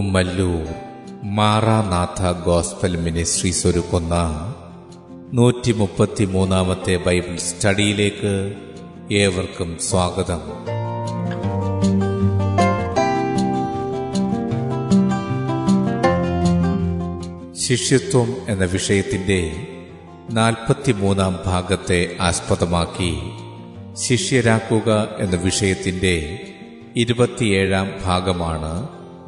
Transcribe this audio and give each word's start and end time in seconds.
Kummallur 0.00 0.66
Maranatha 1.24 2.44
gospel 2.44 2.96
ministries 2.96 3.66
ഒരുക്കുന്ന 3.66 4.14
നൂറ്റി 5.32 5.72
മുപ്പത്തി 5.72 6.24
മൂന്നാമത്തെ 6.24 6.96
ബൈബിൾ 6.96 7.36
സ്റ്റഡിയിലേക്ക് 7.36 8.54
ഏവർക്കും 9.14 9.78
സ്വാഗതം. 9.80 10.42
ശിഷ്യത്വം 17.56 18.36
എന്ന 18.48 18.64
വിഷയത്തിന്റെ 18.64 19.66
നാൽപ്പത്തിമൂന്നാം 20.30 21.38
ഭാഗത്തെ 21.46 22.16
ആസ്പദമാക്കി 22.20 23.18
ശിഷ്യരാക്കുക 23.94 25.16
എന്ന 25.18 25.36
വിഷയത്തിന്റെ 25.36 26.40
ഇരുപത്തിയേഴാം 26.96 27.90
ഭാഗമാണ് 28.04 28.99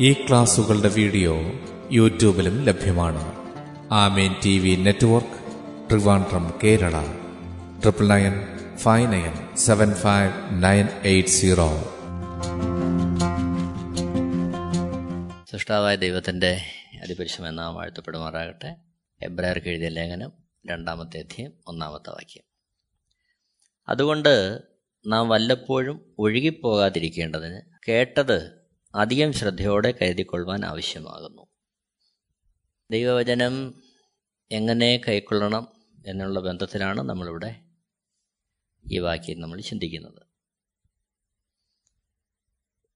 ഈ 0.00 0.12
ക്ലാസുകളുടെ 0.12 0.88
വീഡിയോ 0.88 1.34
യൂട്യൂബിലും 1.92 2.64
ലഭ്യമാണ്. 2.64 3.34
Amen 3.92 4.34
T 4.44 4.58
V 4.58 4.76
network 4.76 5.90
Trivandrum 5.90 6.54
Kerala. 6.64 7.02
Triple 7.80 8.08
nine 8.08 8.32
five 8.76 9.12
nine 9.12 9.56
seven 9.56 9.94
five 9.94 10.64
nine 10.64 10.88
eight 11.02 11.28
zero 11.28 11.68
സൃഷ്ടാവായ 15.50 15.96
ദൈവത്തിന്റെ 15.96 16.60
അതിപരിശം 17.02 17.56
നാം 17.56 17.74
വാഴ്ത്തപ്പെടുമാറാകട്ടെ 17.74 18.76
എബ്രാർക്ക് 19.22 19.68
എഴുതിയ 19.68 19.88
ലേഖനം 19.88 20.32
രണ്ടാമത്തെ 20.66 21.18
അധ്യയം 21.18 21.52
ഒന്നാമത്തെ 21.66 22.10
വാക്യം. 22.10 22.42
അതുകൊണ്ട് 23.88 24.60
നാം 25.06 25.28
വല്ലപ്പോഴും 25.28 26.00
ഒഴുകിപ്പോകാതിരിക്കേണ്ടതിന് 26.18 27.60
കേട്ടത് 27.88 28.55
അധികം 28.96 29.32
ശ്രദ്ധയോടെ 29.32 29.94
കരുതിക്കൊള്ളുവാൻ 30.02 30.64
ആവശ്യമാകുന്നു. 30.64 31.46
ദൈവവചനം 32.90 33.82
എങ്ങനെ 34.50 35.00
കൈക്കൊള്ളണം 35.08 35.68
എന്നുള്ള 36.06 36.40
ബന്ധത്തിലാണ് 36.40 37.00
നമ്മളിവിടെ 37.00 37.60
ഈ 38.92 38.98
വാക്യം 38.98 39.40
നമ്മൾ 39.40 39.60
ചിന്തിക്കുന്നത്. 39.60 40.22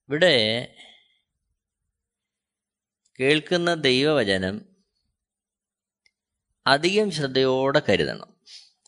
ഇവിടെ 0.09 0.75
കേൾക്കുന്ന 3.21 3.75
ദൈവവചനം 3.75 4.77
അധികം 6.67 7.11
ശ്രദ്ധയോടെ 7.11 7.83
കരുതണം. 7.89 8.37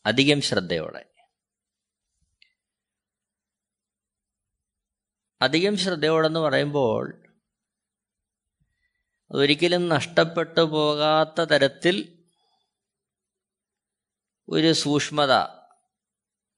അധികം 0.06 0.40
ശ്രദ്ധയോടെ. 0.40 1.04
അധികം 5.42 5.76
ശ്രദ്ധയോടെന്ന് 5.76 6.40
പറയുമ്പോൾ 6.40 7.04
ഒരിക്കലും 9.30 9.88
നഷ്ടപ്പെട്ടു 9.88 10.60
പോകാത്ത 10.60 11.40
തരത്തിൽ 11.40 11.96
ഒരു 14.48 14.72
സൂക്ഷ്മത 14.72 15.32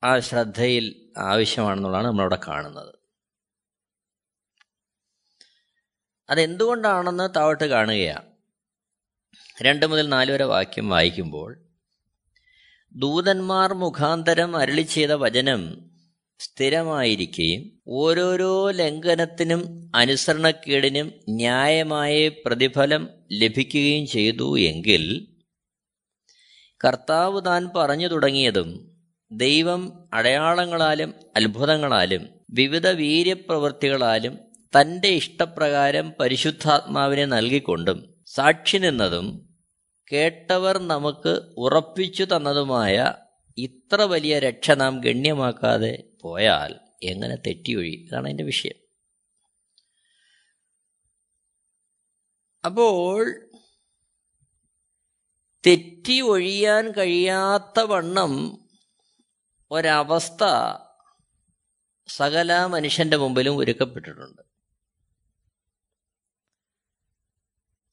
ആ 0.02 0.20
ശ്രദ്ധയിൽ 0.20 0.86
ആവശ്യമാണെന്നുള്ളതാണ് 1.18 2.06
നമ്മളവിടെ 2.06 2.38
കാണുന്നത്. 2.48 2.92
അതെന്തുകൊണ്ടാണെന്ന് 6.28 7.34
താവട്ട് 7.36 7.64
കാണുകയാണ് 7.64 8.30
രണ്ട് 9.62 9.86
മുതൽ 9.86 10.08
നാല് 10.08 10.32
വരെ 10.32 10.44
വാക്യം 10.44 10.88
വായിക്കുമ്പോൾ 10.88 11.50
ദൂതന്മാർ 12.94 13.72
മുഖാന്തരം 13.72 14.56
അരളി 14.56 14.82
ചെയ്ത 14.82 15.10
വചനം 15.10 15.62
സ്ഥിരമായിരിക്കുകയും 16.40 17.62
ഓരോരോ 17.88 18.70
ലംഘനത്തിനും 18.70 19.62
അനുസരണക്കേടിനും 19.94 21.12
ന്യായമായ 21.28 22.28
പ്രതിഫലം 22.46 23.02
ലഭിക്കുകയും 23.32 24.06
ചെയ്തു 24.06 24.58
എങ്കിൽ 24.58 25.04
കർത്താവ് 26.80 27.40
താൻ 27.46 27.70
പറഞ്ഞു 27.76 28.08
തുടങ്ങിയതും 28.08 28.70
ദൈവം 29.30 29.82
അടയാളങ്ങളാലും 30.14 31.14
അത്ഭുതങ്ങളാലും 31.36 32.22
വിവിധ 32.50 32.86
വീര്യപ്രവൃത്തികളാലും 32.88 34.34
തന്റെ 34.72 35.08
ഇഷ്ടപ്രകാരം 35.08 36.12
പരിശുദ്ധാത്മാവിനെ 36.20 37.24
നൽകിക്കൊണ്ടും 37.26 37.98
സാക്ഷി 38.26 38.78
നിന്നതും 38.78 39.26
കേട്ടവർ 40.12 40.78
നമുക്ക് 40.86 41.32
ഉറപ്പിച്ചു 41.56 42.24
തന്നതുമായ 42.24 42.96
ഇത്ര 43.56 44.02
വലിയ 44.02 44.38
രക്ഷ 44.38 44.70
നാം 44.70 45.00
ഗണ്യമാക്കാതെ 45.00 46.04
പോയാൽ 46.22 46.80
എങ്ങനെ 47.02 47.36
തെറ്റിയൊഴി? 47.36 47.90
ഇതാണ് 47.90 48.24
അതിന്റെ 48.24 48.44
വിഷയം. 48.44 48.84
അപ്പോൾ 52.64 53.48
തെറ്റി 55.66 56.20
ഒഴിയാൻ 56.20 56.90
കഴിയാത്ത 56.90 57.80
വണ്ണം 57.80 58.58
ഒരവസ്ഥ 59.70 60.44
സകല 62.08 62.66
മനുഷ്യന്റെ 62.66 63.16
മുമ്പിലും 63.16 63.56
ഒരുക്കപ്പെട്ടിട്ടുണ്ട്. 63.56 64.42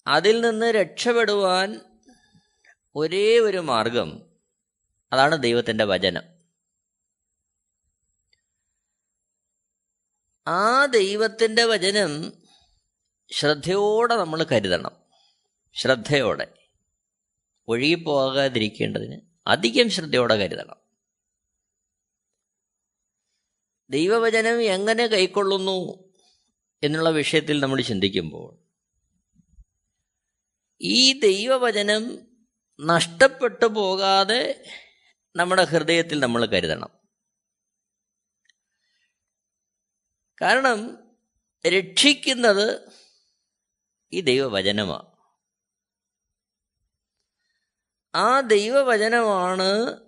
അതിൽ 0.08 0.42
നിന്ന് 0.42 0.66
രക്ഷപ്പെടുവാൻ 0.66 1.82
ഒരേ 2.96 3.40
ഒരു 3.40 3.58
മാർഗം 3.58 4.31
അതാണ് 5.12 5.36
ദൈവത്തിന്റെ 5.36 5.84
വചനം. 5.84 6.24
ആ 10.48 10.86
ദൈവത്തിന്റെ 10.86 11.64
വചനം 11.64 12.34
ശ്രദ്ധയോടെ 13.32 14.16
നമ്മൾ 14.16 14.44
കരുതണം. 14.44 14.98
ശ്രദ്ധയോടെ. 15.74 16.70
ഒഴുകിപ്പോകാതിരിക്കേണ്ടതിന് 17.68 19.22
അധികം 19.48 19.90
ശ്രദ്ധയോടെ 19.90 20.36
കരുതണം. 20.36 20.76
ദൈവവചനം 23.90 24.62
എങ്ങനെ 24.62 25.08
കൈക്കൊള്ളുന്നു 25.08 26.12
എന്നുള്ള 26.84 27.10
വിഷയത്തിൽ 27.10 27.60
നമ്മൾ 27.60 27.82
ചിന്തിക്കുമ്പോൾ 27.82 28.62
ഈ 30.82 31.20
ദൈവവചനം 31.20 32.28
നഷ്ടപ്പെട്ടു 32.82 33.66
പോകാതെ 33.66 34.66
നമ്മുടെ 35.36 35.64
ഹൃദയത്തിൽ 35.64 36.20
നമ്മൾ 36.20 36.46
കരുതണം. 36.46 37.02
കാരണം 40.42 40.98
രക്ഷിക്കുന്നത് 41.68 42.92
ഈ 44.14 44.22
ദൈവവചനമാണ് 44.22 45.12
ആ 48.16 48.40
ദൈവവചനമാണ് 48.40 50.02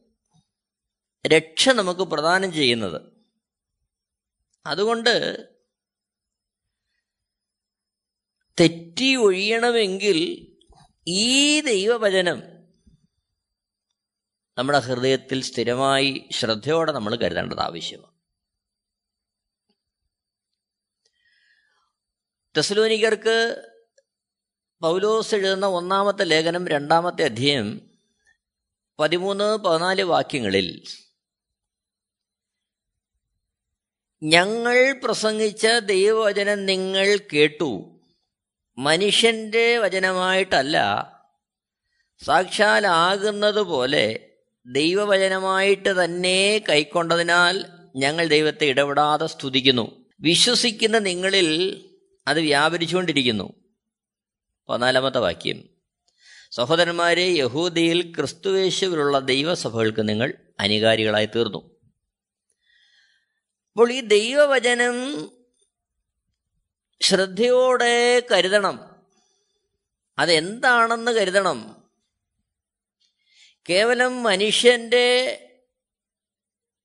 രക്ഷ 1.28 1.70
നമുക്ക് 1.70 2.02
പ്രദാനം 2.02 2.54
ചെയ്യുന്നത്. 2.54 3.02
അതുകൊണ്ട് 4.66 5.44
തെറ്റി 8.60 9.16
ഒഴിയണമെങ്കിൽ 9.16 10.20
ഈ 11.08 11.62
ദൈവവചനം 11.62 12.53
നമ്മുടെ 14.58 14.80
ഹൃദയത്തിൽ 14.80 15.44
സ്ഥിരമായി 15.44 16.30
ശ്രദ്ധയോടെ 16.32 16.92
നമ്മൾ 16.92 17.16
കരുതേണ്ടത് 17.16 17.60
ആവശ്യമാണ്. 17.60 18.14
തെസലോനിക്കർക്ക് 22.58 23.70
പൗലോസ് 24.82 25.36
എഴുതുന്ന 25.36 25.66
ഒന്നാമത്തെ 25.66 26.24
ലേഖനം 26.24 26.68
രണ്ടാമത്തെ 26.68 27.24
അധ്യയം 27.24 27.98
പതിമൂന്ന് 29.00 29.58
പതിനാല് 29.58 30.04
വാക്യങ്ങളിൽ 30.04 30.84
ഞങ്ങൾ 34.24 35.00
പ്രസംഗിച്ച 35.04 35.68
ദൈവവചനം 35.68 36.66
നിങ്ങൾ 36.66 37.18
കേട്ടു. 37.34 38.02
മനുഷ്യന്റെ 38.78 39.78
വചനമായിട്ടല്ല 39.78 40.78
സാക്ഷാലാകുന്നത് 42.26 43.60
പോലെ 43.60 44.33
ദൈവവചനമായിട്ട് 44.66 46.06
തന്നെ 46.06 46.64
കൈക്കൊണ്ടതിനാൽ 46.70 47.66
ഞങ്ങൾ 47.96 48.28
ദൈവത്തെ 48.28 48.66
ഇടപെടാതെ 48.66 49.28
സ്തുതിക്കുന്നു. 49.28 50.06
വിശ്വസിക്കുന്ന 50.20 50.98
നിങ്ങളിൽ 50.98 51.86
അത് 52.28 52.40
വ്യാപരിച്ചുകൊണ്ടിരിക്കുന്നു. 52.40 53.54
പതിനാലാമത്തെ 54.70 55.20
വാക്യം. 55.20 55.70
സഹോദരന്മാരെ 56.52 57.24
യഹൂദിയിൽ 57.24 58.16
ക്രിസ്തുവേശുവിലുള്ള 58.16 59.20
ദൈവസഭകൾക്ക് 59.20 60.10
നിങ്ങൾ 60.10 60.38
അനികാരികളായി 60.60 61.26
തീർന്നു. 61.26 61.80
അപ്പോൾ 63.72 63.92
ഈ 63.92 64.00
ദൈവവചനം 64.00 65.30
ശ്രദ്ധയോടെ 67.02 68.24
കരുതണം. 68.32 68.80
അതെന്താണെന്ന് 70.20 71.12
കരുതണം. 71.12 71.83
കേവലം 73.70 74.24
മനുഷ്യന്റെ 74.24 75.40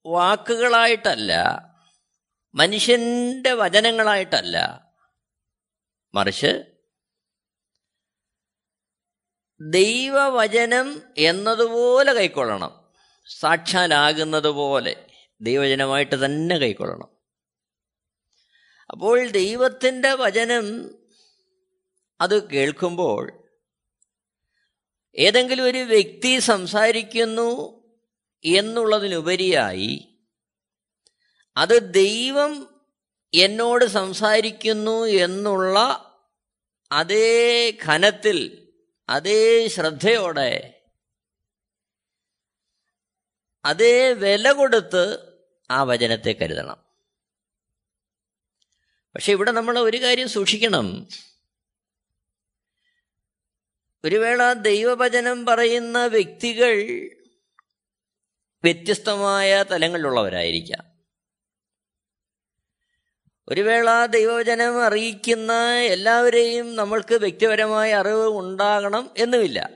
വാക്കുകളായിട്ടല്ല 0.06 1.32
മനുഷ്യന്റെ 2.54 3.52
വചനങ്ങളായിട്ടല്ല. 3.52 4.86
മറിച്ച് 6.14 6.64
ദൈവവചനം 9.60 11.02
എന്നതുപോലെ 11.18 12.12
കൈക്കൊള്ളണം. 12.12 12.92
സാക്ഷാലാകുന്നത് 13.38 14.48
പോലെ 14.48 15.06
ദൈവവചനമായിട്ട് 15.40 16.24
തന്നെ 16.24 16.58
കൈക്കൊള്ളണം. 16.58 17.08
അപ്പോൾ 18.90 19.28
ദൈവത്തിന്റെ 19.28 20.14
വചനം 20.14 20.94
അത് 22.20 22.50
കേൾക്കുമ്പോൾ 22.50 23.47
ഏതെങ്കിലും 25.16 25.64
ഒരു 25.64 25.78
വ്യക്തി 25.78 26.38
സംസാരിക്കുന്നു 26.38 27.78
എന്നുള്ളതിനുപരിയായി 28.44 30.20
അത് 31.56 31.92
ദൈവം 31.92 32.82
എന്നോട് 33.34 33.84
സംസാരിക്കുന്നു 33.84 35.04
എന്നുള്ള 35.04 36.04
അതേ 36.92 37.70
ഘനത്തിൽ 37.70 38.68
അതേ 39.08 39.68
ശ്രദ്ധയോടെ 39.68 40.80
അതേ 43.64 44.12
വില 44.12 44.52
കൊടുത്ത് 44.52 45.32
ആ 45.70 45.82
വചനത്തെ 45.82 46.32
കരുതണം. 46.32 46.84
പക്ഷെ 49.14 49.32
ഇവിടെ 49.32 49.50
നമ്മൾ 49.50 49.78
ഒരു 49.78 49.96
കാര്യം 49.96 50.28
സൂക്ഷിക്കണം. 50.28 51.08
ഒരു 54.04 54.16
വേള 54.16 54.52
ദൈവവചനം 54.52 55.46
പറയുന്ന 55.46 56.06
വ്യക്തികൾ 56.06 56.74
വ്യത്യസ്തമായ 58.64 59.64
തലങ്ങളിലുള്ളവരായിരിക്കാം. 59.70 60.84
ഒരു 63.48 63.60
വേള 63.60 64.06
ദൈവവചനം 64.06 64.84
അറിയിക്കുന്ന 64.84 65.52
എല്ലാവരെയും 65.70 66.76
നമ്മൾക്ക് 66.76 67.14
വ്യക്തിപരമായ 67.14 67.94
അറിവ് 67.94 68.26
ഉണ്ടാകണം 68.26 69.10
എന്നുമില്ല. 69.16 69.70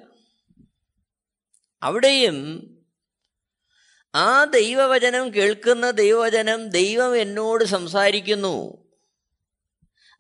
അവിടെയും 1.83 2.69
ആ 4.15 4.45
ദൈവവചനം 4.45 5.35
കേൾക്കുന്ന 5.35 5.91
ദൈവവചനം 5.91 6.69
ദൈവം 6.69 7.17
എന്നോട് 7.17 7.65
സംസാരിക്കുന്നു. 7.65 8.89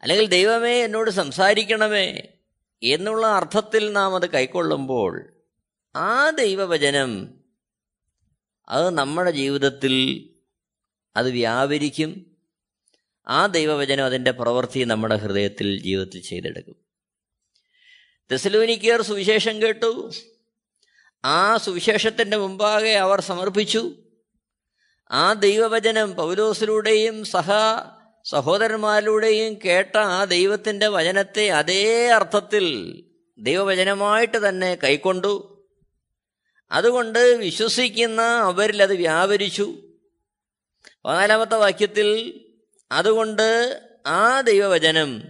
അല്ലെങ്കിൽ 0.02 0.26
ദൈവമേ 0.26 0.84
എന്നോട് 0.84 1.10
സംസാരിക്കണമേ 1.10 2.31
എന്നുള്ള 2.82 3.26
അർത്ഥത്തിൽ 3.26 3.92
നാം 3.92 4.14
അത് 4.14 4.30
കൈക്കൊള്ളുമ്പോൾ 4.30 5.24
ആ 5.96 6.30
ദൈവവചനം 6.30 7.34
അത് 8.68 8.90
നമ്മുടെ 8.90 9.30
ജീവിതത്തിൽ 9.30 10.28
അത് 11.16 11.30
വ്യാപരിക്കും. 11.30 12.36
ആ 13.28 13.46
ദൈവവചനം 13.46 14.04
അതിന്റെ 14.04 14.30
പ്രവൃത്തി 14.30 14.84
നമ്മുടെ 14.84 15.16
ഹൃദയത്തിൽ 15.16 15.82
ജീവിതത്തിൽ 15.82 16.22
ചെയ്തെടുക്കും. 16.22 16.76
തെസലോനിക്കർ 18.32 19.02
സുവിശേഷം 19.02 19.62
കേട്ടു. 19.62 20.10
ആ 21.24 21.56
സുവിശേഷത്തിന്റെ 21.56 22.36
മുമ്പാകെ 22.36 22.90
അവർ 22.90 23.20
സമർപ്പിച്ചു. 23.20 23.96
ആ 25.10 25.32
ദൈവവചനം 25.32 26.14
പൗലോസിലൂടെയും 26.14 27.24
സഹ 27.24 27.50
സഹോദരന്മാരിലൂടെയും 28.24 29.58
കേട്ട 29.64 29.96
ആ 29.96 30.24
ദൈവത്തിന്റെ 30.24 30.88
വചനത്തെ 30.88 31.48
അതേ 31.48 32.08
അർത്ഥത്തിൽ 32.08 32.98
ദൈവവചനമായിട്ട് 33.38 34.48
തന്നെ 34.48 34.74
കൈക്കൊണ്ടു. 34.74 35.64
അതുകൊണ്ട് 36.72 37.18
വിശ്വസിക്കുന്ന 37.18 38.22
അവരിൽ 38.22 38.82
അത് 38.82 38.94
വ്യാപരിച്ചു. 38.94 39.74
പതിനാലാമത്തെ 41.04 41.56
വാക്യത്തിൽ 41.56 42.40
അതുകൊണ്ട് 42.92 43.80
ആ 44.06 44.40
ദൈവവചനം 44.40 45.22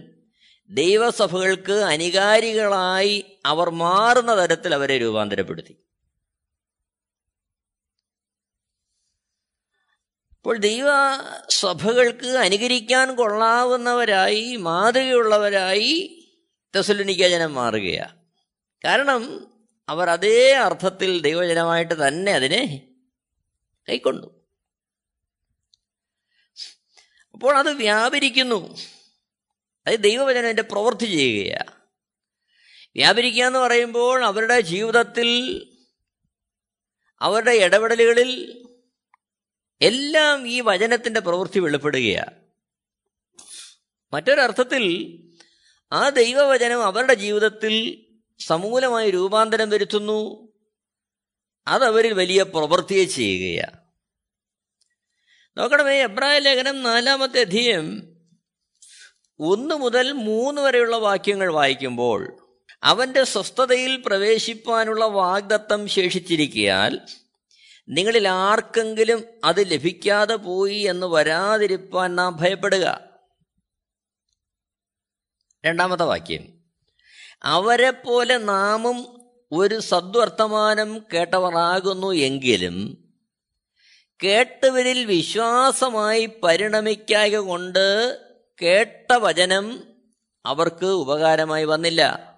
ദൈവസഭകൾക്ക് 0.69 1.73
അനികാരികളായി 1.73 3.25
അവർ 3.45 3.69
മാറുന്ന 3.69 4.45
തരത്തിൽ 4.45 4.73
അവരെ 4.73 4.97
രൂപാന്തരപ്പെടുത്തി. 4.97 5.77
അപ്പോൾ 10.43 10.57
ദൈവ 10.57 10.85
സഭകൾക്ക് 11.49 12.27
അനുകരിക്കാൻ 12.27 13.15
കൊള്ളാവുന്നവരായി 13.15 14.55
മാതൃകയുള്ളവരായി 14.55 16.25
തെസലുനിക്ക 16.75 17.27
ജനം 17.27 17.53
മാറുകയാണ് 17.53 18.17
കാരണം 18.85 19.51
അവർ 19.89 20.09
അതേ 20.09 20.51
അർത്ഥത്തിൽ 20.51 21.21
ദൈവജനമായിട്ട് 21.21 22.07
തന്നെ 22.07 22.33
അതിനെ 22.33 22.87
കൈക്കൊണ്ടു. 23.89 24.27
അപ്പോൾ 27.33 27.57
അത് 27.57 27.71
വ്യാപരിക്കുന്നു. 27.71 28.77
അത് 29.87 30.03
ദൈവവചനം 30.03 30.49
എന്റെ 30.49 30.61
പ്രവൃത്തി 30.61 31.05
ചെയ്യുകയാണ് 31.05 31.71
വ്യാപരിക്കുക 32.95 33.43
എന്ന് 33.43 33.59
പറയുമ്പോൾ 33.59 34.23
അവരുടെ 34.23 34.61
ജീവിതത്തിൽ 34.61 35.29
അവരുടെ 37.21 37.51
ഇടപെടലുകളിൽ 37.51 38.59
എല്ലാം 39.83 40.47
ഈ 40.47 40.61
വചനത്തിന്റെ 40.61 41.19
പ്രവൃത്തി 41.19 41.59
വെളിപ്പെടുകയാണ് 41.59 42.35
മറ്റൊരർത്ഥത്തിൽ 44.13 44.83
ആ 45.91 46.09
ദൈവവചനം 46.09 46.83
അവരുടെ 46.83 47.13
ജീവിതത്തിൽ 47.13 48.07
സമൂലമായി 48.39 49.09
രൂപാന്തരം 49.09 49.69
വരുത്തുന്നു. 49.69 50.49
അതവരിൽ 51.67 52.13
വലിയ 52.13 52.43
പ്രവൃത്തിയെ 52.43 53.03
ചെയ്യുകയാണ് 53.05 53.77
നോക്കണമേ 55.57 56.01
എബ്രായ 56.01 56.39
ലേഖനം 56.39 56.83
നാലാമത്തെ 56.83 57.39
അധ്യയം 57.39 58.13
ഒന്ന് 59.39 59.75
മുതൽ 59.75 60.11
മൂന്ന് 60.11 60.61
വരെയുള്ള 60.61 60.95
വാക്യങ്ങൾ 60.97 61.53
വായിക്കുമ്പോൾ 61.53 62.37
അവന്റെ 62.83 63.23
സ്വസ്ഥതയിൽ 63.23 64.03
പ്രവേശിപ്പാനുള്ള 64.05 65.05
വാഗ്ദത്തം 65.05 65.87
ശേഷിച്ചിരിക്കിയാൽ 65.87 66.99
നിങ്ങളിൽ 67.87 68.27
ആർക്കെങ്കിലും 68.27 69.23
അത് 69.43 69.71
ലഭിക്കാതെ 69.71 70.35
പോയി 70.35 70.75
എന്ന് 70.75 71.07
വരാതിരിപ്പാൻ 71.07 72.15
നാം 72.15 72.37
ഭയപ്പെടുക. 72.37 72.99
രണ്ടാമത്തെ 75.65 76.03
വാക്യം. 76.03 76.63
അവരെ 77.43 77.91
പോലെ 77.91 78.37
നാമും 78.37 79.21
ഒരു 79.51 79.79
സദ്വർത്തമാനം 79.79 81.05
കേട്ടവരാകുന്നു 81.13 82.11
എങ്കിലും 82.11 82.97
കേട്ടവരിൽ 84.23 85.05
വിശ്വാസമായി 85.05 86.25
പരിണമിക്കായ 86.43 87.37
കൊണ്ട് 87.37 88.17
കേട്ട 88.61 89.13
വചനം 89.13 89.83
അവർക്ക് 90.45 90.85
ഉപകാരമായി 90.85 91.65
വന്നില്ല. 91.65 92.33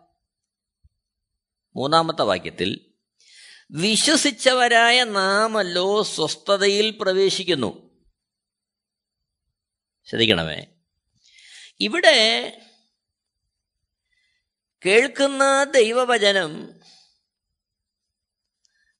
മൂന്നാമത്തെ 1.75 2.21
വാക്യത്തിൽ 2.21 2.84
വിശ്വസിച്ചവരായ 3.71 5.03
നാമല്ലോ 5.03 6.03
സ്വസ്ഥതയിൽ 6.03 6.97
പ്രവേശിക്കുന്നു. 7.01 7.89
ശ്രദ്ധിക്കണമേ. 10.05 10.67
ഇവിടെ 11.79 12.57
കേൾക്കുന്ന 14.85 15.63
ദൈവവചനം 15.63 16.79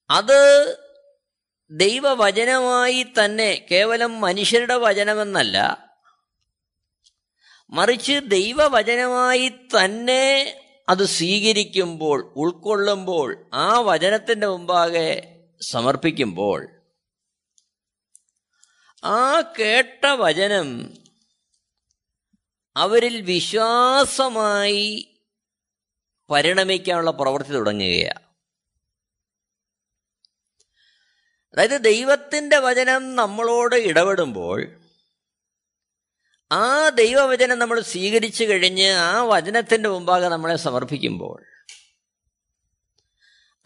അത് 0.09 0.75
ദൈവവചനമായി 1.71 3.03
തന്നെ 3.03 3.67
കേവലം 3.71 4.21
മനുഷ്യരുടെ 4.21 4.75
വചനമെന്നല്ല. 4.75 5.85
മറിച്ച് 7.69 8.19
ദൈവവചനമായി 8.25 9.49
തന്നെ 9.49 10.61
അത് 10.89 11.03
സ്വീകരിക്കുമ്പോൾ 11.03 12.33
ഉൾക്കൊള്ളുമ്പോൾ 12.35 13.49
ആ 13.53 13.79
വചനത്തിന്റെ 13.79 14.47
മുമ്പാകെ 14.47 15.31
സമർപ്പിക്കുമ്പോൾ 15.61 16.67
ആ 19.03 19.41
കേട്ട 19.59 20.05
വചനം 20.05 20.93
അവരിൽ 22.75 23.21
വിശ്വാസമായി 23.21 25.11
പരിണമിക്കാനുള്ള 26.29 27.11
പ്രവൃത്തി 27.11 27.49
തുടങ്ങുകയാണ്. 27.49 28.25
അതായത് 31.51 31.81
ദൈവത്തിന്റെ 31.81 32.57
വചനം 32.57 33.15
നമ്മളോട് 33.15 33.75
ഇടപെടുമ്പോൾ 33.75 34.84
ആ 36.51 36.89
ദൈവവചനം 36.89 37.59
നമ്മൾ 37.59 37.81
സ്വീകരിച്ചു 37.81 38.43
കഴിഞ്ഞ് 38.43 38.91
ആ 38.91 39.23
വചനത്തിന്റെ 39.23 39.89
മുമ്പാകെ 39.89 40.27
നമ്മളെ 40.27 40.55
സമർപ്പിക്കുമ്പോൾ 40.55 41.45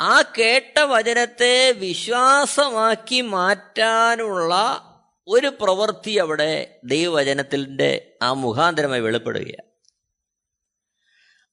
ആ 0.01 0.21
കേട്ട 0.21 0.79
വചനത്തെ 0.79 1.71
വിശ്വാസമാക്കി 1.71 3.21
മാറ്റാനുള്ള 3.21 4.85
ഒരു 5.27 5.47
പ്രവൃത്തി 5.47 6.11
അവിടെ 6.11 6.79
ദൈവവചനത്തിന്റെ 6.83 8.17
ആ 8.21 8.33
മുഖാന്തരമായി 8.33 9.01
വെളിപ്പെടുകയാണ്. 9.01 9.69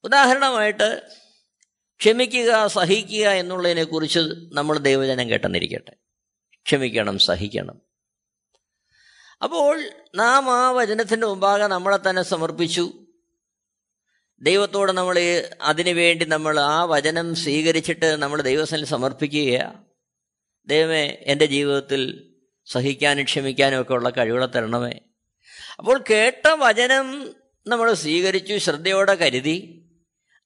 ഉദാഹരണമായിട്ട് 0.04 1.02
ക്ഷമിക്കുക 2.00 2.66
സഹിക്കുക 2.66 3.28
എന്നുള്ളതിനെക്കുറിച്ച് 3.28 4.20
നമ്മൾ 4.52 4.78
ദൈവജനം 4.78 5.30
കേട്ടെന്നിരിക്കട്ടെ. 5.30 5.92
ക്ഷമിക്കണം 6.66 7.18
സഹിക്കണം. 7.18 7.85
അപ്പോൾ 9.42 9.82
നാം 10.14 10.50
ആ 10.50 10.70
വചനത്തിന്റെ 10.70 11.26
മുമ്പാകെ 11.26 11.66
നമ്മളെ 11.66 12.10
തന്നെ 12.10 12.22
സമർപ്പിച്ചു. 12.22 12.92
ദൈവത്തോട് 14.42 14.92
നമ്മൾ 14.92 15.18
അതിനു 15.62 15.90
വേണ്ടി 15.90 16.24
നമ്മൾ 16.24 16.60
ആ 16.60 16.84
വചനം 16.84 17.34
സ്വീകരിച്ചിട്ട് 17.34 18.16
നമ്മൾ 18.22 18.42
ദൈവസ്ഥനിൽ 18.42 18.84
സമർപ്പിക്കുകയാണ് 18.84 19.84
ദൈവമേ 20.66 21.18
എന്റെ 21.22 21.46
ജീവിതത്തിൽ 21.46 22.30
സഹിക്കാനും 22.66 23.24
ക്ഷമിക്കാനും 23.24 23.80
ഒക്കെ 23.80 23.94
ഉള്ള 23.94 24.10
കഴിവുകളെ 24.10 24.46
തരണമേ. 24.46 25.00
അപ്പോൾ 25.78 26.04
കേട്ട 26.10 26.48
വചനം 26.48 27.34
നമ്മൾ 27.66 27.92
സ്വീകരിച്ചു 27.92 28.54
ശ്രദ്ധയോടെ 28.54 29.14
കരുതി. 29.14 29.88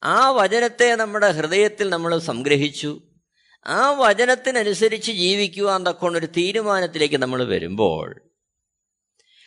ആ 0.05 0.31
വചനത്തെ 0.31 0.95
നമ്മുടെ 0.95 1.31
ഹൃദയത്തിൽ 1.31 1.89
നമ്മൾ 1.89 2.19
സംഗ്രഹിച്ചു. 2.19 3.03
ആ 3.67 3.91
വചനത്തിനനുസരിച്ച് 3.91 5.13
ജീവിക്കുവാൻ 5.13 5.87
തക്കൊണ്ടൊരു 5.87 6.27
തീരുമാനത്തിലേക്ക് 6.27 7.17
നമ്മൾ 7.17 7.45
വരുമ്പോൾ 7.45 8.30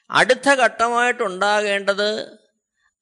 അടുത്ത 0.10 0.50
ഘട്ടമായിട്ടുണ്ടാകേണ്ടത് 0.50 2.40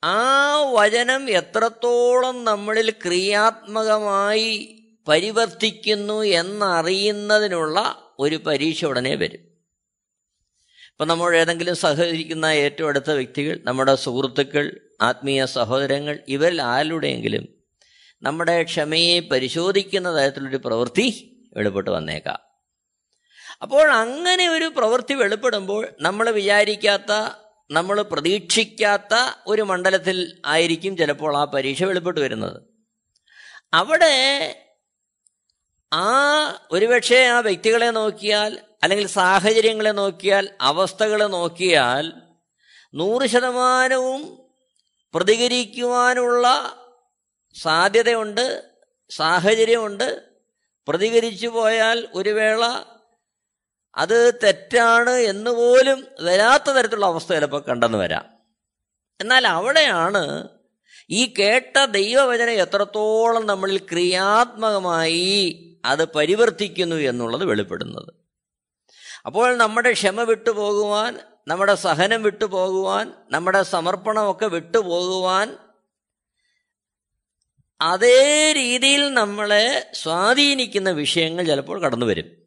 ആ 0.04 0.62
വചനം 0.74 1.30
എത്രത്തോളം 1.30 2.44
നമ്മളിൽ 2.44 2.92
ക്രിയാത്മകമായി 2.92 4.78
പരിവർത്തിക്കുന്നു 5.08 6.24
എന്നറിയുന്നതിനുള്ള 6.24 7.96
ഒരു 8.20 8.36
പരീക്ഷ 8.36 8.86
ഉടനെ 8.86 9.16
വരും. 9.16 9.42
ഇപ്പം 10.92 11.08
നമ്മൾ 11.08 11.36
ഏതെങ്കിലും 11.36 11.76
സഹകരിക്കുന്ന 11.76 12.46
ഏറ്റവും 12.46 12.90
അടുത്ത 12.90 13.12
വ്യക്തികൾ 13.12 13.60
നമ്മുടെ 13.64 13.96
സുഹൃത്തുക്കൾ 13.96 14.80
ആത്മീയ 15.02 15.46
സഹോദരങ്ങൾ 15.46 16.20
ഇവരിൽ 16.28 16.62
ആരുടെയെങ്കിലും 16.62 17.48
നമ്മുടെ 18.24 18.64
ക്ഷമയെ 18.64 19.20
പരിശോധിക്കുന്ന 19.20 20.22
തരത്തിലൊരു 20.22 20.58
പ്രവൃത്തി 20.58 21.38
വെളിപ്പെട്ട് 21.54 21.90
വന്നേക്കാം. 21.90 22.51
അപ്പോൾ 23.62 23.92
അങ്ങനെ 23.92 24.50
ഒരു 24.50 24.66
പ്രവൃത്തി 24.66 25.14
വെളിപ്പെടുമ്പോൾ 25.14 25.88
നമ്മൾ 26.00 26.30
വിചാരിക്കാത്ത 26.30 27.12
നമ്മൾ 27.72 28.02
പ്രതീക്ഷിക്കാത്ത 28.02 29.16
ഒരു 29.48 29.62
മണ്ഡലത്തിൽ 29.62 30.42
ആയിരിക്കും 30.46 30.98
ചിലപ്പോൾ 30.98 31.38
ആ 31.38 31.44
പരീക്ഷ 31.46 31.84
വെളിപ്പെട്ട് 31.84 32.20
വരുന്നത്. 32.20 32.62
അവിടെ 33.74 34.16
ആ 35.94 36.08
ഒരുപക്ഷെ 36.72 37.28
ആ 37.28 37.40
വ്യക്തികളെ 37.40 37.90
നോക്കിയാൽ 37.90 38.60
അല്ലെങ്കിൽ 38.84 39.08
സാഹചര്യങ്ങളെ 39.08 39.92
നോക്കിയാൽ 39.92 40.50
അവസ്ഥകളെ 40.62 41.26
നോക്കിയാൽ 41.26 42.14
നൂറ് 42.94 43.26
ശതമാനവും 43.26 44.50
പ്രതികരിക്കുവാനുള്ള 45.14 46.48
സാധ്യതയുണ്ട് 47.62 48.64
സാഹചര്യമുണ്ട്. 49.10 50.22
പ്രതികരിച്ചു 50.88 51.48
പോയാൽ 51.48 52.08
ഒരു 52.14 52.30
വേള 52.30 52.91
അത് 53.96 54.40
തെറ്റാണ് 54.44 55.10
എന്ന് 55.10 55.52
പോലും 55.52 56.08
വരാത്ത 56.22 56.72
തരത്തിലുള്ള 56.72 57.06
അവസ്ഥ 57.06 57.34
ചിലപ്പോൾ 57.34 57.64
കണ്ടെന്ന് 57.68 57.98
വരാം. 57.98 58.26
എന്നാൽ 59.22 59.48
അവിടെയാണ് 59.48 60.48
ഈ 61.10 61.34
കേട്ട 61.40 61.86
ദൈവവചന 61.86 62.50
എത്രത്തോളം 62.50 63.46
നമ്മളിൽ 63.46 63.78
ക്രിയാത്മകമായി 63.78 65.68
അത് 65.86 66.12
പരിവർത്തിക്കുന്നു 66.12 66.96
എന്നുള്ളത് 66.96 67.46
വെളിപ്പെടുന്നത്. 67.46 68.14
അപ്പോൾ 69.26 69.58
നമ്മുടെ 69.58 69.94
ക്ഷമ 69.94 70.22
വിട്ടുപോകുവാൻ 70.22 71.20
നമ്മുടെ 71.48 71.76
സഹനം 71.76 72.24
വിട്ടുപോകുവാൻ 72.24 73.14
നമ്മുടെ 73.32 73.64
സമർപ്പണമൊക്കെ 73.64 74.46
വിട്ടുപോകുവാൻ 74.46 75.58
അതേ 77.82 78.54
രീതിയിൽ 78.54 79.14
നമ്മളെ 79.14 79.92
സ്വാധീനിക്കുന്ന 79.94 80.92
വിഷയങ്ങൾ 80.92 81.46
ചിലപ്പോൾ 81.46 81.82
കടന്നു 81.82 82.06
വരും. 82.06 82.41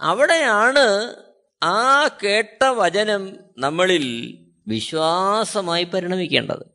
അവിടെയാണ് 0.00 1.14
ആ 1.62 2.08
കേട്ട 2.08 2.64
വചനം 2.64 3.36
നമ്മളിൽ 3.58 4.38
വിശ്വാസമായി 4.68 5.84
പരിണമിക്കേണ്ടത്. 5.84 6.66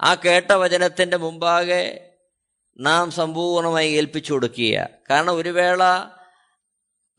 ആ 0.00 0.14
കേട്ട 0.14 0.52
വചനത്തിന്റെ 0.52 1.16
മുമ്പാകെ 1.16 2.10
നാം 2.80 3.10
സമ്പൂർണമായി 3.10 3.92
ഏൽപ്പിച്ചു 3.92 4.32
കൊടുക്കുക 4.32 4.88
കാരണം 5.10 5.36
ഒരു 5.36 5.48
വേള 5.48 5.84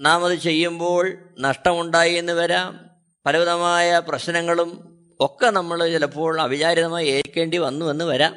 നാം 0.02 0.26
അത് 0.26 0.36
ചെയ്യുമ്പോൾ 0.36 1.18
നഷ്ടമുണ്ടായി 1.40 2.14
എന്ന് 2.14 2.34
വരാം. 2.34 2.90
പലവിധമായ 3.26 4.02
പ്രശ്നങ്ങളും 4.08 4.92
ഒക്കെ 5.20 5.50
നമ്മൾ 5.50 5.90
ചിലപ്പോൾ 5.90 6.42
അവിചാരിതമായി 6.42 7.08
ഏൽക്കേണ്ടി 7.08 7.58
വന്നു 7.58 7.86
എന്ന് 7.86 8.06
വരാം. 8.06 8.36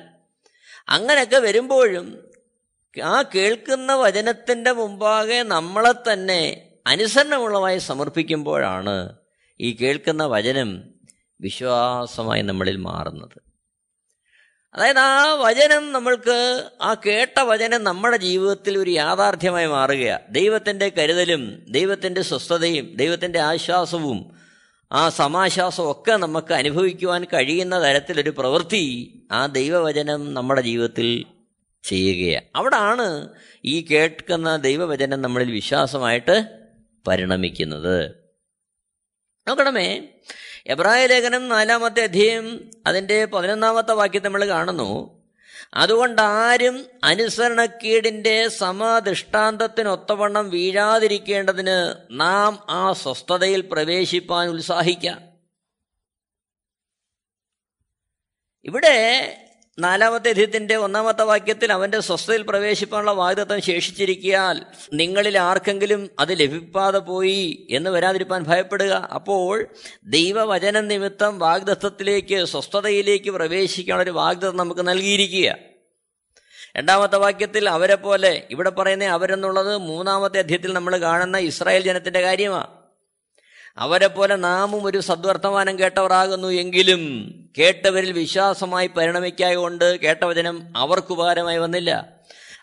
അങ്ങനെയൊക്കെ 0.88 1.37
വരുമ്പോഴും 1.37 2.33
ആ 2.96 3.22
കേൾക്കുന്ന 3.34 3.92
വചനത്തിന്റെ 3.94 4.72
മുമ്പാകെ 4.72 5.42
നമ്മളെ 5.46 5.92
തന്നെ 6.08 6.42
അനുസരണമുള്ളതായി 6.86 7.78
സമർപ്പിക്കുമ്പോഴാണ് 7.78 8.96
ഈ 9.60 9.76
കേൾക്കുന്ന 9.80 10.26
വചനം 10.26 10.70
വിശ്വാസമായി 11.40 12.42
നമ്മളിൽ 12.42 12.76
മാറുന്നത്. 12.76 13.36
അതായത് 14.74 14.98
ആ 14.98 15.34
വചനം 15.34 15.92
നമ്മൾക്ക് 15.92 16.36
ആ 16.80 16.94
കേട്ട 17.06 17.38
വചനം 17.40 17.84
നമ്മുടെ 17.84 18.16
ജീവിതത്തിൽ 18.16 18.78
ഒരു 18.78 18.90
യാഥാർത്ഥ്യമായി 18.90 19.66
മാറുകയാണ് 19.66 20.24
ദൈവത്തിന്റെ 20.30 20.88
കരുതലും 20.88 21.42
ദൈവത്തിന്റെ 21.68 22.22
സ്വസ്ഥതയും 22.22 22.96
ദൈവത്തിന്റെ 22.96 23.38
ആശ്വാസവും 23.40 24.32
ആ 24.90 25.08
സമാശ്വാസവും 25.08 25.90
ഒക്കെ 25.90 26.16
നമുക്ക് 26.16 26.52
അനുഭവിക്കുവാൻ 26.54 27.24
കഴിയുന്ന 27.24 27.80
തരത്തിലൊരു 27.82 28.30
പ്രവൃത്തി 28.30 28.82
ആ 29.32 29.46
ദൈവവചനം 29.46 30.34
നമ്മുടെ 30.34 30.60
ജീവിതത്തിൽ 30.60 31.08
ചെയ്യുകയാണ് 31.84 32.46
അവിടാണ് 32.56 33.34
ഈ 33.64 33.80
കേൾക്കുന്ന 33.80 34.56
ദൈവവചനം 34.56 35.22
നമ്മളിൽ 35.22 35.50
വിശ്വാസമായിട്ട് 35.50 36.44
പരിണമിക്കുന്നത്. 37.06 38.24
നോക്കണമേ 39.48 40.08
എബ്രായ 40.66 41.06
ലേഖനം 41.06 41.48
നാലാമത്തെ 41.48 42.02
അധ്യയം 42.02 42.70
അതിന്റെ 42.86 43.24
പതിനൊന്നാമത്തെ 43.24 43.92
വാക്യം 43.92 44.24
നമ്മൾ 44.24 44.46
കാണുന്നു 44.46 45.20
അതുകൊണ്ട് 45.74 46.22
ആരും 46.22 46.86
അനുസരണക്കേടിന്റെ 47.04 48.48
സമദൃഷ്ടാന്തത്തിനൊത്തവണ്ണം 48.48 50.50
വീഴാതിരിക്കേണ്ടതിന് 50.50 51.94
നാം 52.10 52.66
ആ 52.68 52.92
സ്വസ്ഥതയിൽ 52.92 53.60
പ്രവേശിപ്പാൻ 53.60 54.48
ഉത്സാഹിക്കാം. 54.48 55.22
ഇവിടെ 58.64 59.40
നാലാമത്തെ 59.78 60.28
അധ്യയത്തിന്റെ 60.28 60.76
ഒന്നാമത്തെ 60.76 61.23
വാക്യത്തിൽ 61.23 61.73
അവന്റെ 61.73 62.00
സ്വസ്ഥതയിൽ 62.00 62.43
പ്രവേശിപ്പാനുള്ള 62.43 63.11
വാഗ്ദത്വം 63.11 63.61
ശേഷിച്ചിരിക്കിയാൽ 63.61 64.61
നിങ്ങളിൽ 64.93 65.38
ആർക്കെങ്കിലും 65.38 66.11
അത് 66.19 66.40
ലഭിക്കാതെ 66.40 66.99
പോയി 66.99 67.66
എന്ന് 67.71 67.90
വരാതിരിക്കാൻ 67.90 68.43
ഭയപ്പെടുക. 68.43 68.93
അപ്പോൾ 69.14 69.69
ദൈവവചന 70.04 70.81
നിമിത്തം 70.81 71.38
വാഗ്ദത്വത്തിലേക്ക് 71.38 72.45
സ്വസ്ഥതയിലേക്ക് 72.45 73.31
പ്രവേശിക്കാനുള്ള 73.31 74.02
ഒരു 74.02 74.11
വാഗ്ദത്വം 74.11 74.57
നമുക്ക് 74.57 74.88
നൽകിയിരിക്കുക. 74.88 75.57
രണ്ടാമത്തെ 76.76 77.16
വാക്യത്തിൽ 77.16 77.69
അവരെ 77.69 77.95
പോലെ 77.95 78.47
ഇവിടെ 78.50 78.71
പറയുന്ന 78.71 79.04
അവരെന്നുള്ളത് 79.04 79.76
മൂന്നാമത്തെ 79.76 80.38
അധ്യയത്തിൽ 80.38 80.73
നമ്മൾ 80.73 80.97
കാണുന്ന 80.97 81.38
ഇസ്രായേൽ 81.38 81.83
ജനത്തിന്റെ 81.83 82.21
കാര്യമാണ്. 82.21 82.83
അവരെ 83.78 84.07
പോലെ 84.07 84.37
നാമും 84.37 84.85
ഒരു 84.85 85.00
സദ്വർത്തമാനം 85.00 85.78
കേട്ടവരാകുന്നു 85.78 86.49
എങ്കിലും 86.49 87.35
കേട്ടവരിൽ 87.59 88.12
വിശ്വാസമായി 88.12 88.87
പരിണമിക്കായ 88.87 89.54
കൊണ്ട് 89.54 90.00
കേട്ട 90.00 90.25
വചനം 90.25 90.73
അവർക്ക് 90.76 91.12
ഉപകാരമായി 91.12 91.59
വന്നില്ല. 91.59 92.09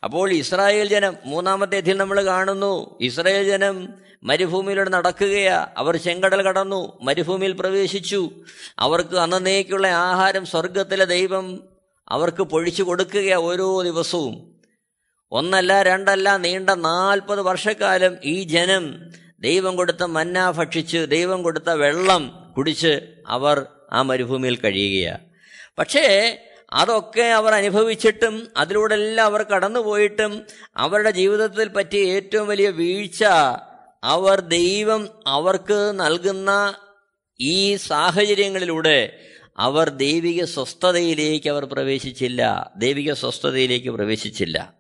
അപ്പോൾ 0.04 0.32
ഇസ്രായേൽ 0.32 0.88
ജനം 0.88 1.16
മൂന്നാമത്തെ 1.26 1.78
അധ്യയം 1.78 1.98
നമ്മൾ 1.98 2.26
കാണുന്നു 2.26 2.98
ഇസ്രായേൽ 3.02 3.44
ജനം 3.44 3.90
മരുഭൂമിയിലൂടെ 4.24 4.90
നടക്കുകയാ. 4.90 5.68
അവർ 5.78 5.98
ചെങ്കടൽ 5.98 6.42
കടന്നു 6.42 7.00
മരുഭൂമിയിൽ 7.02 7.52
പ്രവേശിച്ചു. 7.52 8.30
അവർക്ക് 8.80 9.16
അന്നേക്കുള്ള 9.16 9.88
ആഹാരം 9.88 10.46
സ്വർഗത്തിലെ 10.46 11.06
ദൈവം 11.06 11.64
അവർക്ക് 12.10 12.44
പൊഴിച്ചു 12.44 12.84
കൊടുക്കുകയാ 12.84 13.38
ഓരോ 13.38 13.82
ദിവസവും. 13.82 14.52
ഒന്നല്ല 15.32 15.82
രണ്ടല്ല 15.82 16.38
നീണ്ട 16.38 16.70
നാൽപ്പത് 16.70 17.42
വർഷക്കാലം 17.42 18.18
ഈ 18.24 18.44
ജനം 18.44 19.12
ദൈവം 19.42 19.76
കൊടുത്ത 19.76 20.04
മന്ന 20.04 20.52
ഭക്ഷിച്ച് 20.52 20.98
ദൈവം 20.98 21.44
കൊടുത്ത 21.44 21.70
വെള്ളം 21.70 22.54
കുടിച്ച് 22.58 23.02
അവർ 23.28 23.66
ആ 23.94 24.02
മരുഭൂമിയിൽ 24.02 24.58
കഴിയുകയാണ് 24.58 25.26
പക്ഷേ 25.78 26.38
അതൊക്കെ 26.74 27.22
അവർ 27.22 27.54
അനുഭവിച്ചിട്ടും 27.54 28.48
അതിലൂടെ 28.58 28.94
എല്ലാം 28.94 29.26
അവർ 29.26 29.44
കടന്നുപോയിട്ടും 29.44 30.46
അവരുടെ 30.78 31.12
ജീവിതത്തിൽ 31.12 31.68
പറ്റിയ 31.68 32.14
ഏറ്റവും 32.14 32.48
വലിയ 32.48 32.70
വീഴ്ച 32.70 33.24
അവർ 34.04 34.40
ദൈവം 34.40 35.10
അവർക്ക് 35.28 35.92
നൽകുന്ന 36.00 36.76
ഈ 37.42 37.76
സാഹചര്യങ്ങളിലൂടെ 37.76 39.20
അവർ 39.58 39.90
ദൈവിക 39.90 40.44
സ്വസ്ഥതയിലേക്ക് 40.44 41.50
അവർ 41.50 41.66
പ്രവേശിച്ചില്ല. 41.66 42.72
ദൈവിക 42.78 43.14
സ്വസ്ഥതയിലേക്ക് 43.14 43.90
പ്രവേശിച്ചില്ല. 43.90 44.74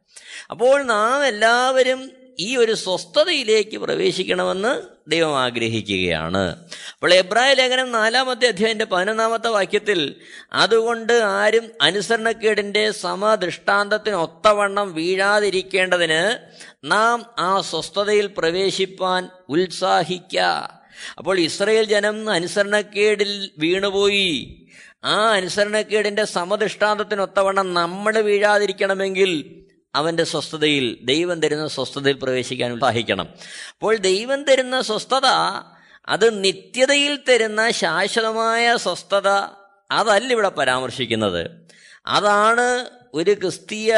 അപ്പോൾ 0.49 0.83
നാം 0.83 1.27
എല്ലാവരും 1.27 2.11
ഈ 2.39 2.57
ഒരു 2.57 2.75
സ്വസ്ഥതയിലേക്ക് 2.75 3.77
പ്രവേശിക്കണമെന്ന് 3.77 4.81
ദൈവം 5.07 5.39
ആഗ്രഹിക്കുകയാണ്. 5.39 6.55
അപ്പോൾ 6.93 7.13
എബ്രായ 7.13 7.53
ലേഖനം 7.53 7.91
നാലാമത്തെ 7.91 8.47
അധ്യായന്റെ 8.47 8.85
പതിനൊന്നാമത്തെ 8.85 9.47
വാക്യത്തിൽ 9.47 10.15
അതുകൊണ്ട് 10.53 11.13
ആരും 11.13 11.71
അനുസരണക്കേടിന്റെ 11.81 12.91
സമദൃഷ്ടാന്തത്തിന് 12.91 14.15
ഒത്തവണ്ണം 14.15 14.93
വീഴാതിരിക്കേണ്ടതിന് 14.93 16.37
നാം 16.83 17.25
ആ 17.39 17.61
സ്വസ്ഥതയിൽ 17.61 18.29
പ്രവേശിപ്പാൻ 18.37 19.29
ഉത്സാഹിക്ക. 19.49 20.37
അപ്പോൾ 21.17 21.39
ഇസ്രയേൽ 21.39 21.83
ജനം 21.83 22.29
അനുസരണക്കേടിൽ 22.29 23.51
വീണുപോയി. 23.57 24.57
ആ 25.03 25.31
അനുസരണക്കേടിന്റെ 25.31 26.25
സമദൃഷ്ടാന്തത്തിനൊത്തവണ്ണം 26.25 27.73
നമ്മൾ 27.73 28.19
വീഴാതിരിക്കണമെങ്കിൽ 28.19 29.61
അവന്റെ 29.95 30.23
സ്വസ്ഥതയിൽ 30.23 30.97
ദൈവം 31.03 31.41
തരുന്ന 31.41 31.67
സ്വസ്ഥതയിൽ 31.67 32.15
പ്രവേശിക്കാൻ 32.15 32.73
ഉത്സാഹിക്കണം. 32.73 33.29
അപ്പോൾ 33.71 33.97
ദൈവം 33.97 34.43
തരുന്ന 34.43 34.81
സ്വസ്ഥത 34.81 35.25
അത് 36.09 36.43
നിത്യതയിൽ 36.43 37.19
തരുന്ന 37.29 37.71
ശാശ്വതമായ 37.71 38.77
സ്വസ്ഥത 38.77 39.27
അതല്ല 39.91 40.31
ഇവിടെ 40.31 40.49
പരാമർശിക്കുന്നത്. 40.49 41.51
അതാണ് 42.07 42.89
ഒരു 43.13 43.33
ക്രിസ്തീയ 43.33 43.95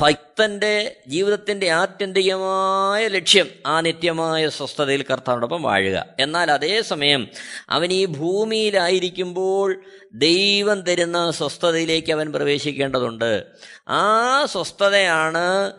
ഭക്തന്റെ 0.00 0.96
ജീവിതത്തിന്റെ 1.08 1.70
ആത്യന്തികമായ 1.70 3.08
ലക്ഷ്യം 3.08 3.48
ആ 3.66 3.80
നിത്യമായ 3.80 4.48
സ്വസ്ഥതയിൽ 4.48 5.04
കർത്താവിനോടൊപ്പം 5.10 5.62
വാഴുക. 5.62 6.06
എന്നാൽ 6.20 6.50
അതേസമയം 6.50 7.28
അവൻ 7.70 7.92
ഈ 7.92 8.04
ഭൂമിയിലായിരിക്കുമ്പോൾ 8.04 9.82
ദൈവം 10.14 10.80
തരുന്ന 10.80 11.30
സ്വസ്ഥതയിലേക്ക് 11.30 12.12
അവൻ 12.12 12.32
പ്രവേശിക്കേണ്ടതുണ്ട്. 12.32 13.46
ആ 13.88 14.44
സ്വസ്ഥതയാണ് 14.44 15.72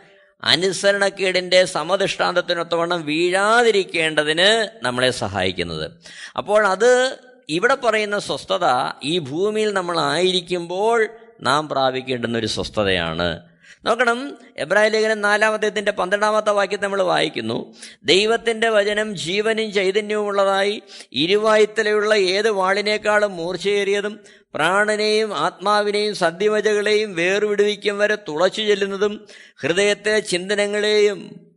അനുസരണക്കേടിന്റെ 0.43 1.65
സമദൃഷ്ടാന്തത്തിനൊത്തവണ്ണം 1.65 3.05
വീഴാതിരിക്കേണ്ടതിന് 3.05 4.79
നമ്മളെ 4.86 5.12
സഹായിക്കുന്നത്. 5.12 5.91
അപ്പോൾ 6.38 6.67
അത് 6.67 7.20
ഇവിടെ 7.50 7.75
പറയുന്ന 7.75 8.20
സ്വസ്ഥത 8.20 8.65
ഈ 9.03 9.20
ഭൂമിയിൽ 9.20 9.74
നമ്മൾ 9.74 10.00
ആയിരിക്കുമ്പോൾ 10.00 11.08
നാം 11.41 11.70
പ്രാപിക്കേണ്ടുന്ന 11.70 12.38
ഒരു 12.38 12.48
സ്വസ്ഥതയാണ്. 12.48 13.52
നോക്കണം. 13.86 14.38
എബ്രാഹിം 14.58 14.92
ലേഖനം 14.92 15.22
നാലാമത്തേതിന്റെ 15.22 15.92
പന്ത്രണ്ടാമത്തെ 15.92 16.52
വാക്യത്തെ 16.52 16.84
നമ്മൾ 16.84 17.02
വായിക്കുന്നു. 17.02 17.74
ദൈവത്തിന്റെ 18.04 18.70
വചനം 18.70 19.16
ജീവനും 19.16 19.74
ചൈതന്യവുമുള്ളതായി 19.74 20.82
ഇരുവായുത്തലയുള്ള 21.13 22.16
ഏത് 22.16 22.52
വാളിനേക്കാളും 22.52 23.38
മൂർച്ചയേറിയതും 23.38 24.20
പ്രാണനെയും 24.54 25.38
ആത്മാവിനെയും 25.38 26.16
സദ്യവചകളെയും 26.16 27.16
വേർവിടുവിക്കും 27.16 27.98
വരെ 28.00 28.16
തുളച്ചു 28.16 28.62
ചെല്ലുന്നതും 28.62 29.28
ഹൃദയത്തെ 29.62 30.20
ചിന്തനങ്ങളെയും 30.20 31.52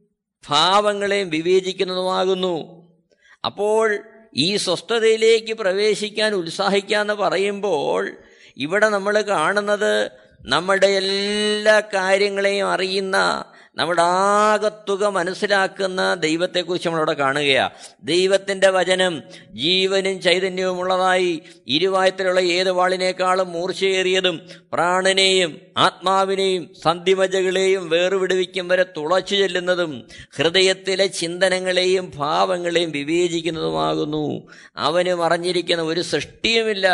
ഭാവങ്ങളെയും 0.48 1.30
വിവേചിക്കുന്നതുമാകുന്നു. 1.30 2.86
അപ്പോൾ 3.44 3.98
ഈ 4.36 4.56
സ്വസ്ഥതയിലേക്ക് 4.56 5.52
പ്രവേശിക്കാൻ 5.52 6.34
ഉത്സാഹിക്കുക 6.34 6.96
എന്ന് 6.96 7.14
പറയുമ്പോൾ 7.14 8.16
ഇവിടെ 8.56 8.88
നമ്മൾ 8.88 9.20
കാണുന്നത് 9.20 10.10
നമ്മുടെ 10.44 10.86
എല്ലാ 10.86 11.80
കാര്യങ്ങളെയും 11.80 12.70
അറിയുന്ന 12.70 13.16
നമ്മുടെ 13.76 14.02
ആകത്തുക 14.02 15.04
മനസ്സിലാക്കുന്ന 15.04 16.14
ദൈവത്തെക്കുറിച്ച് 16.14 16.88
നമ്മളവിടെ 16.88 17.12
കാണുകയാണ് 17.12 17.70
ദൈവത്തിന്റെ 18.02 18.70
വചനം 18.70 19.22
ജീവനും 19.50 20.20
ചൈതന്യവുമുള്ളതായി 20.20 21.42
ഇരുവായത്തിലുള്ള 21.66 22.40
ഏത് 22.40 22.70
വാളിനേക്കാളും 22.70 23.52
മൂർച്ചയേറിയതും 23.52 24.40
പ്രാണനെയും 24.72 25.60
ആത്മാവിനെയും 25.76 26.74
സന്ധിമജകളെയും 26.84 27.90
വേർവിടുവിക്കും 27.90 28.68
വരെ 28.68 28.82
തുളച്ചു 28.82 29.34
ചെല്ലുന്നതും 29.34 30.08
ഹൃദയത്തിലെ 30.36 31.06
ചിന്തനങ്ങളെയും 31.06 32.12
ഭാവങ്ങളെയും 32.16 32.90
വിവേചിക്കുന്നതുമാകുന്നു. 32.90 34.48
അവന് 34.76 35.14
മറഞ്ഞിരിക്കുന്ന 35.14 35.82
ഒരു 35.82 36.00
സൃഷ്ടിയുമില്ല. 36.00 36.86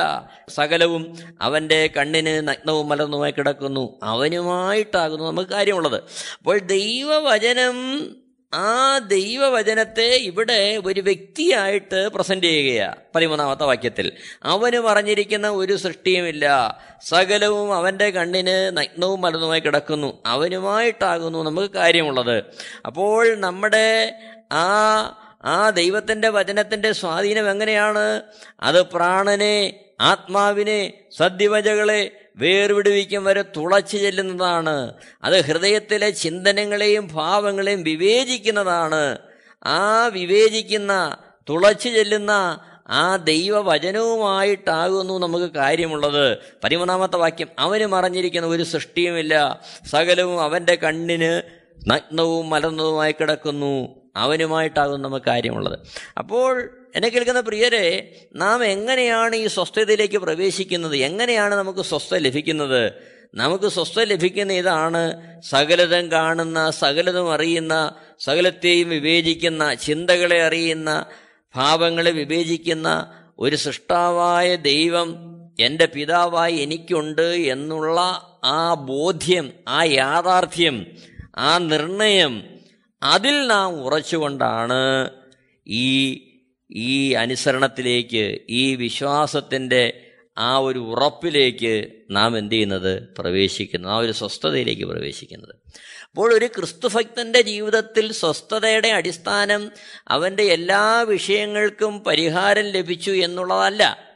സകലവും 0.49 1.19
അവന്റെ 1.41 1.91
കണ്ണിന് 1.97 2.49
നഗ്നവും 2.49 2.89
മലർന്നുമായി 2.89 3.33
കിടക്കുന്നു. 3.33 3.99
അവനുമായിട്ടാകുന്നു 4.03 5.25
നമുക്ക് 5.25 5.51
കാര്യമുള്ളത്. 5.51 5.97
അപ്പോൾ 6.39 6.72
ദൈവവചനം 6.73 8.09
ആ 8.55 8.99
ദൈവവചനത്തെ 8.99 10.15
ഇവിടെ 10.15 10.83
ഒരു 10.87 11.01
വ്യക്തിയായിട്ട് 11.01 12.09
പ്രസന്റ് 12.09 12.47
ചെയ്യുകയാണ് 12.47 12.97
പതിമൂന്നാമത്തെ 13.15 13.65
വാക്യത്തിൽ. 13.65 14.13
അവന് 14.43 14.77
പറഞ്ഞിരിക്കുന്ന 14.77 15.49
ഒരു 15.49 15.77
സൃഷ്ടിയുമില്ല. 15.77 16.79
സകലവും 17.05 17.75
അവന്റെ 17.75 18.11
കണ്ണിന് 18.11 18.77
നഗ്നവും 18.77 19.21
മലർന്നുമായി 19.21 19.61
കിടക്കുന്നു. 19.61 20.23
അവനുമായിട്ടാകുന്നു 20.27 21.43
നമുക്ക് 21.43 21.71
കാര്യമുള്ളത്. 21.71 22.45
അപ്പോൾ 22.87 23.35
നമ്മുടെ 23.35 24.19
ആ 24.53 24.67
ആ 25.45 25.71
ദൈവത്തിന്റെ 25.71 26.29
വചനത്തിന്റെ 26.29 26.93
സ്വാധീനം 26.93 27.51
എങ്ങനെയാണ്? 27.51 28.23
അത് 28.61 28.83
പ്രാണനെ 28.83 29.85
ആത്മാവിനെ 30.01 30.93
സദ്യവജകളെ 31.17 32.22
വേർവിടുവിക്കും 32.37 33.25
വരെ 33.25 33.43
തുളച്ചു 33.43 33.97
ചെല്ലുന്നതാണ്. 33.97 34.93
അത് 35.25 35.45
ഹൃദയത്തിലെ 35.45 36.11
ചിന്തനങ്ങളെയും 36.11 37.09
ഭാവങ്ങളെയും 37.13 37.83
വിവേചിക്കുന്നതാണ്. 37.83 39.19
ആ 39.65 40.07
വിവേചിക്കുന്ന 40.07 41.17
തുളച്ചു 41.49 41.89
ചെല്ലുന്ന 41.89 42.61
ആ 42.89 43.17
ദൈവവചനവുമായിട്ടാകുന്നു 43.17 45.19
നമുക്ക് 45.19 45.55
കാര്യമുള്ളത്. 45.55 46.39
പതിമൂന്നാമത്തെ 46.65 47.17
വാക്യം 47.17 47.49
അവന് 47.59 47.87
മറഞ്ഞിരിക്കുന്ന 47.87 48.49
ഒരു 48.49 48.63
സൃഷ്ടിയുമില്ല. 48.63 49.61
സകലവും 49.91 50.41
അവന്റെ 50.41 50.75
കണ്ണിന് 50.75 51.43
നഗ്നവും 51.91 52.51
മലർന്നതുമായി 52.51 53.13
കിടക്കുന്നു. 53.13 54.03
അവനുമായിട്ടാകും 54.17 55.03
നമുക്ക് 55.03 55.27
കാര്യമുള്ളത്. 55.27 55.79
അപ്പോൾ 56.19 56.79
എന്നെ 56.95 57.09
കേൾക്കുന്ന 57.09 57.41
പ്രിയരെ 57.41 58.17
നാം 58.35 58.65
എങ്ങനെയാണ് 58.65 59.37
ഈ 59.37 59.47
സ്വസ്ഥതയിലേക്ക് 59.47 60.19
പ്രവേശിക്കുന്നത്? 60.19 60.97
എങ്ങനെയാണ് 60.97 61.55
നമുക്ക് 61.55 61.81
സ്വസ്ഥ 61.81 62.15
ലഭിക്കുന്നത്? 62.15 62.93
നമുക്ക് 63.35 63.69
സ്വസ്ഥ 63.69 64.01
ലഭിക്കുന്ന 64.01 64.53
ഇതാണ് 64.53 65.13
സകലതും 65.41 66.13
കാണുന്ന 66.13 66.71
സകലതും 66.71 67.35
അറിയുന്ന 67.35 67.95
സകലത്തെയും 68.21 68.89
വിവേചിക്കുന്ന 68.89 69.75
ചിന്തകളെ 69.75 70.43
അറിയുന്ന 70.43 71.07
ഭാവങ്ങളെ 71.55 72.11
വിവേചിക്കുന്ന 72.11 73.15
ഒരു 73.39 73.57
സൃഷ്ടാവായ 73.57 74.57
ദൈവം 74.57 75.15
എന്റെ 75.61 75.87
പിതാവായി 75.87 76.57
എനിക്കുണ്ട് 76.57 77.23
എന്നുള്ള 77.23 78.01
ആ 78.45 78.75
ബോധ്യം 78.75 79.53
ആ 79.69 79.85
യാഥാർത്ഥ്യം 79.85 80.87
ആ 81.37 81.59
നിർണയം 81.59 82.61
അതിൽ 83.03 83.47
നാം 83.47 83.85
ഉറച്ചുകൊണ്ടാണ് 83.85 85.11
ഈ 85.67 85.89
ഈ 86.73 87.13
അനുസരണത്തിലേക്ക് 87.13 88.39
ഈ 88.51 88.75
വിശ്വാസത്തിന്റെ 88.75 90.07
ആ 90.39 90.59
ഒരു 90.59 90.79
ഉറപ്പിലേക്ക് 90.79 91.93
നാം 92.11 92.39
എന്ത് 92.39 92.55
ചെയ്യുന്നത്? 92.55 93.15
പ്രവേശിക്കുന്നത് 93.19 93.93
ആ 93.93 93.97
ഒരു 93.97 94.13
സ്വസ്ഥതയിലേക്ക് 94.13 94.85
പ്രവേശിക്കുന്നത്. 94.85 95.55
അപ്പോൾ 96.11 96.35
ഒരു 96.35 96.47
ക്രിസ്തുഭക്തന്റെ 96.47 97.41
ജീവിതത്തിൽ 97.41 98.13
സ്വസ്ഥതയുടെ 98.13 98.89
അടിസ്ഥാനം 98.89 99.71
അവന്റെ 100.09 100.43
എല്ലാ 100.43 101.01
വിഷയങ്ങൾക്കും 101.01 102.01
പരിഹാരം 102.01 102.65
ലഭിച്ചു 102.65 103.11
എന്നുള്ളതല്ല. 103.11 104.13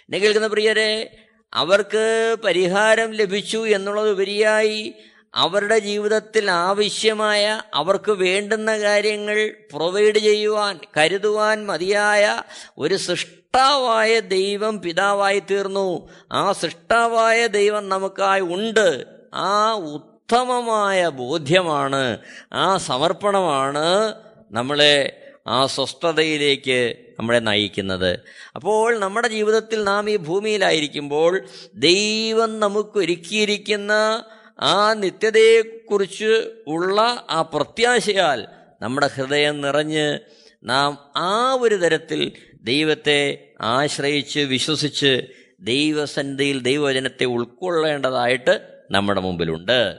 എന്നെ 0.00 0.18
കേൾക്കുന്ന 0.18 0.46
പ്രിയരെ 0.46 1.16
അവർക്ക് 1.54 2.36
പരിഹാരം 2.44 3.12
ലഭിച്ചു 3.12 3.58
എന്നുള്ളത് 3.58 3.78
എന്നുള്ളതുപരിയായി 3.78 4.92
അവരുടെ 5.34 5.78
ജീവിതത്തിൽ 5.78 6.50
ആവശ്യമായ 6.50 7.62
അവർക്ക് 7.74 8.12
വേണ്ടുന്ന 8.12 8.78
കാര്യങ്ങൾ 8.78 9.56
പ്രൊവൈഡ് 9.74 10.18
ചെയ്യുവാൻ 10.18 10.80
കരുതുവാൻ 10.96 11.66
മതിയായ 11.66 12.42
ഒരു 12.78 12.96
സൃഷ്ടാവായ 12.96 14.20
ദൈവം 14.20 14.80
പിതാവായി 14.80 15.42
തീർന്നു. 15.50 16.08
ആ 16.32 16.52
സൃഷ്ടാവായ 16.52 17.46
ദൈവം 17.46 17.88
നമുക്കായി 17.88 18.40
ഉണ്ട്. 18.40 19.04
ആ 19.34 19.72
ഉത്തമമായ 19.72 21.08
ബോധ്യമാണ് 21.08 22.18
ആ 22.52 22.76
സമർപ്പണമാണ് 22.76 24.14
നമ്മളെ 24.50 25.24
ആ 25.46 25.66
സ്വസ്ഥതയിലേക്ക് 25.66 26.96
നമ്മളെ 27.18 27.38
നയിക്കുന്നത്. 27.38 28.20
അപ്പോൾ 28.56 28.98
നമ്മുടെ 28.98 29.28
ജീവിതത്തിൽ 29.28 29.84
നാം 29.84 30.10
ഈ 30.10 30.16
ഭൂമിയിലായിരിക്കുമ്പോൾ 30.16 31.40
ദൈവം 31.74 32.60
നമുക്കൊരുക്കിയിരിക്കുന്ന 32.60 34.24
ആ 34.60 34.94
നിത്യതയെക്കുറിച്ച് 34.94 36.50
ഉള്ള 36.66 37.26
ആ 37.30 37.42
പ്രത്യാശയാൽ 37.42 38.46
നമ്മുടെ 38.82 39.06
ഹൃദയം 39.06 39.60
നിറഞ്ഞ് 39.60 40.18
നാം 40.64 40.98
ആ 41.16 41.52
ഒരു 41.60 41.74
തരത്തിൽ 41.74 42.32
ദൈവത്തെ 42.62 43.50
ആശ്രയിച്ച് 43.60 44.40
വിശ്വസിച്ച് 44.40 45.22
ദൈവസന്ധിയിൽ 45.60 46.62
ദൈവവചനത്തെ 46.62 47.24
ഉൾക്കൊള്ളേണ്ടതായിട്ട് 47.24 48.78
നമ്മുടെ 48.90 49.20
മുമ്പിലുണ്ട്. 49.20 49.96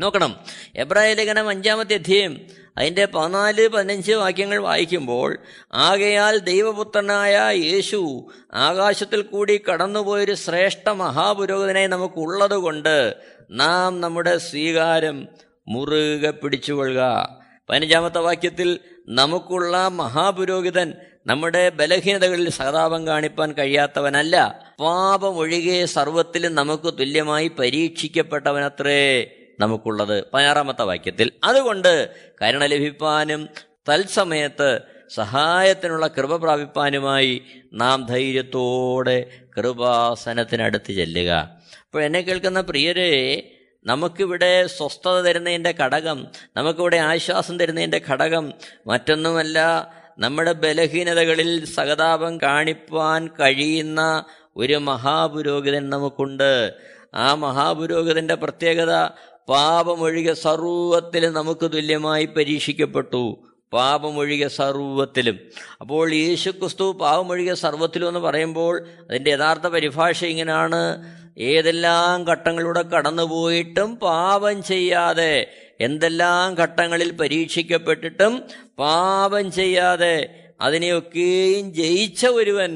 നോക്കണം. 0.00 0.36
എബ്രാഹിം 0.76 1.16
ലേഖനം 1.16 1.48
അഞ്ചാമത്തെ 1.48 1.94
അധ്യയം 1.94 2.46
അതിന്റെ 2.78 3.04
പതിനാല് 3.06 3.68
പതിനഞ്ച് 3.68 4.12
വാക്യങ്ങൾ 4.12 4.58
വായിക്കുമ്പോൾ 4.58 5.38
ആകയാൽ 5.72 6.38
ദൈവപുത്രനായ 6.38 7.50
യേശു 7.52 8.26
ആകാശത്തിൽ 8.54 9.22
കൂടി 9.22 9.60
കടന്നുപോയൊരു 9.68 10.34
ശ്രേഷ്ഠ 10.34 10.90
മഹാപുരോഹിതനെ 10.90 11.86
നമുക്കുള്ളതുകൊണ്ട് 11.86 13.14
നാം 13.50 14.00
നമ്മുടെ 14.00 14.38
സ്വീകാരം 14.38 15.28
മുറുകെ 15.68 16.30
പിടിച്ചുകൊള്ളുക. 16.30 17.28
പതിനഞ്ചാമത്തെ 17.70 18.18
വാക്യത്തിൽ 18.18 18.78
നമുക്കുള്ള 19.08 19.88
മഹാപുരോഹിതൻ 19.88 20.94
നമ്മുടെ 21.26 21.68
ബലഹീനതകളിൽ 21.68 22.50
സഹതാപം 22.50 23.06
കാണിപ്പാൻ 23.06 23.52
കഴിയാത്തവനല്ല. 23.52 24.64
പാപമൊഴികെ 24.80 25.84
സർവത്തിലും 25.84 26.54
നമുക്ക് 26.54 26.94
തുല്യമായി 26.94 27.48
പരീക്ഷിക്കപ്പെട്ടവനത്രേ. 27.48 29.37
നമുക്കുള്ളത് 29.60 30.24
പതിനാറാമത്തെ 30.30 30.82
വാക്യത്തിൽ. 30.82 31.32
അതുകൊണ്ട് 31.44 32.14
കരുണ 32.42 32.66
ലഭിപ്പാനും 32.66 33.48
തത്സമയത്ത് 33.88 34.80
സഹായത്തിനുള്ള 35.14 36.06
കൃപ 36.06 36.36
പ്രാപിപ്പാനുമായി 36.36 37.42
നാം 37.72 38.06
ധൈര്യത്തോടെ 38.06 39.30
കൃപാസനത്തിനടുത്ത് 39.56 40.92
ചെല്ലുക. 40.92 41.30
അപ്പോൾ 41.84 42.02
എന്നെ 42.02 42.20
കേൾക്കുന്ന 42.20 42.60
പ്രിയരെ 42.60 43.10
നമുക്കിവിടെ 43.84 44.66
സ്വസ്ഥത 44.66 45.20
തരുന്നതിന്റെ 45.20 45.74
ഘടകം 45.80 46.26
നമുക്കിവിടെ 46.56 46.96
ആശ്വാസം 46.96 47.58
തരുന്നതിന്റെ 47.58 48.00
ഘടകം 48.10 48.52
മറ്റൊന്നുമല്ല 48.86 49.58
നമ്മുടെ 50.18 50.52
ബലഹീനതകളിൽ 50.52 51.64
സഹതാപം 51.64 52.38
കാണിപ്പാൻ 52.40 53.28
കഴിയുന്ന 53.40 54.24
ഒരു 54.56 54.74
മഹാപുരോഹിതൻ 54.74 55.90
നമുക്കുണ്ട്. 55.90 56.74
ആ 57.14 57.34
മഹാപുരോഹിതന്റെ 57.34 58.34
പ്രത്യേകത 58.34 58.92
പാപമൊഴികെ 59.48 60.32
സർവത്തിലും 60.32 61.32
നമുക്ക് 61.32 61.66
തുല്യമായി 61.72 62.24
പരീക്ഷിക്കപ്പെട്ടു. 62.24 63.22
പാപമൊഴികെ 63.72 64.48
സർവത്തിലും. 64.48 65.36
അപ്പോൾ 65.80 66.14
യേശുക്രിസ്തു 66.14 66.92
പാപമൊഴികെ 67.00 67.54
സർവത്തിലും 67.54 68.08
എന്ന് 68.08 68.20
പറയുമ്പോൾ 68.20 68.74
അതിന്റെ 69.10 69.30
യഥാർത്ഥ 69.30 69.66
പരിഭാഷ 69.66 70.24
ഇങ്ങനെയാണ് 70.24 70.80
ഏതെല്ലാം 71.38 72.24
ഘട്ടങ്ങളിലൂടെ 72.24 72.82
കടന്നുപോയിട്ടും 72.82 73.96
പാപം 73.96 74.62
ചെയ്യാതെ 74.62 75.46
എന്തെല്ലാം 75.80 76.54
ഘട്ടങ്ങളിൽ 76.54 77.10
പരീക്ഷിക്കപ്പെട്ടിട്ടും 77.12 78.32
പാപം 78.78 79.52
ചെയ്യാതെ 79.52 80.16
അതിനെയൊക്കെയും 80.60 81.74
ജയിച്ച 81.74 82.26
ഒരുവൻ 82.26 82.72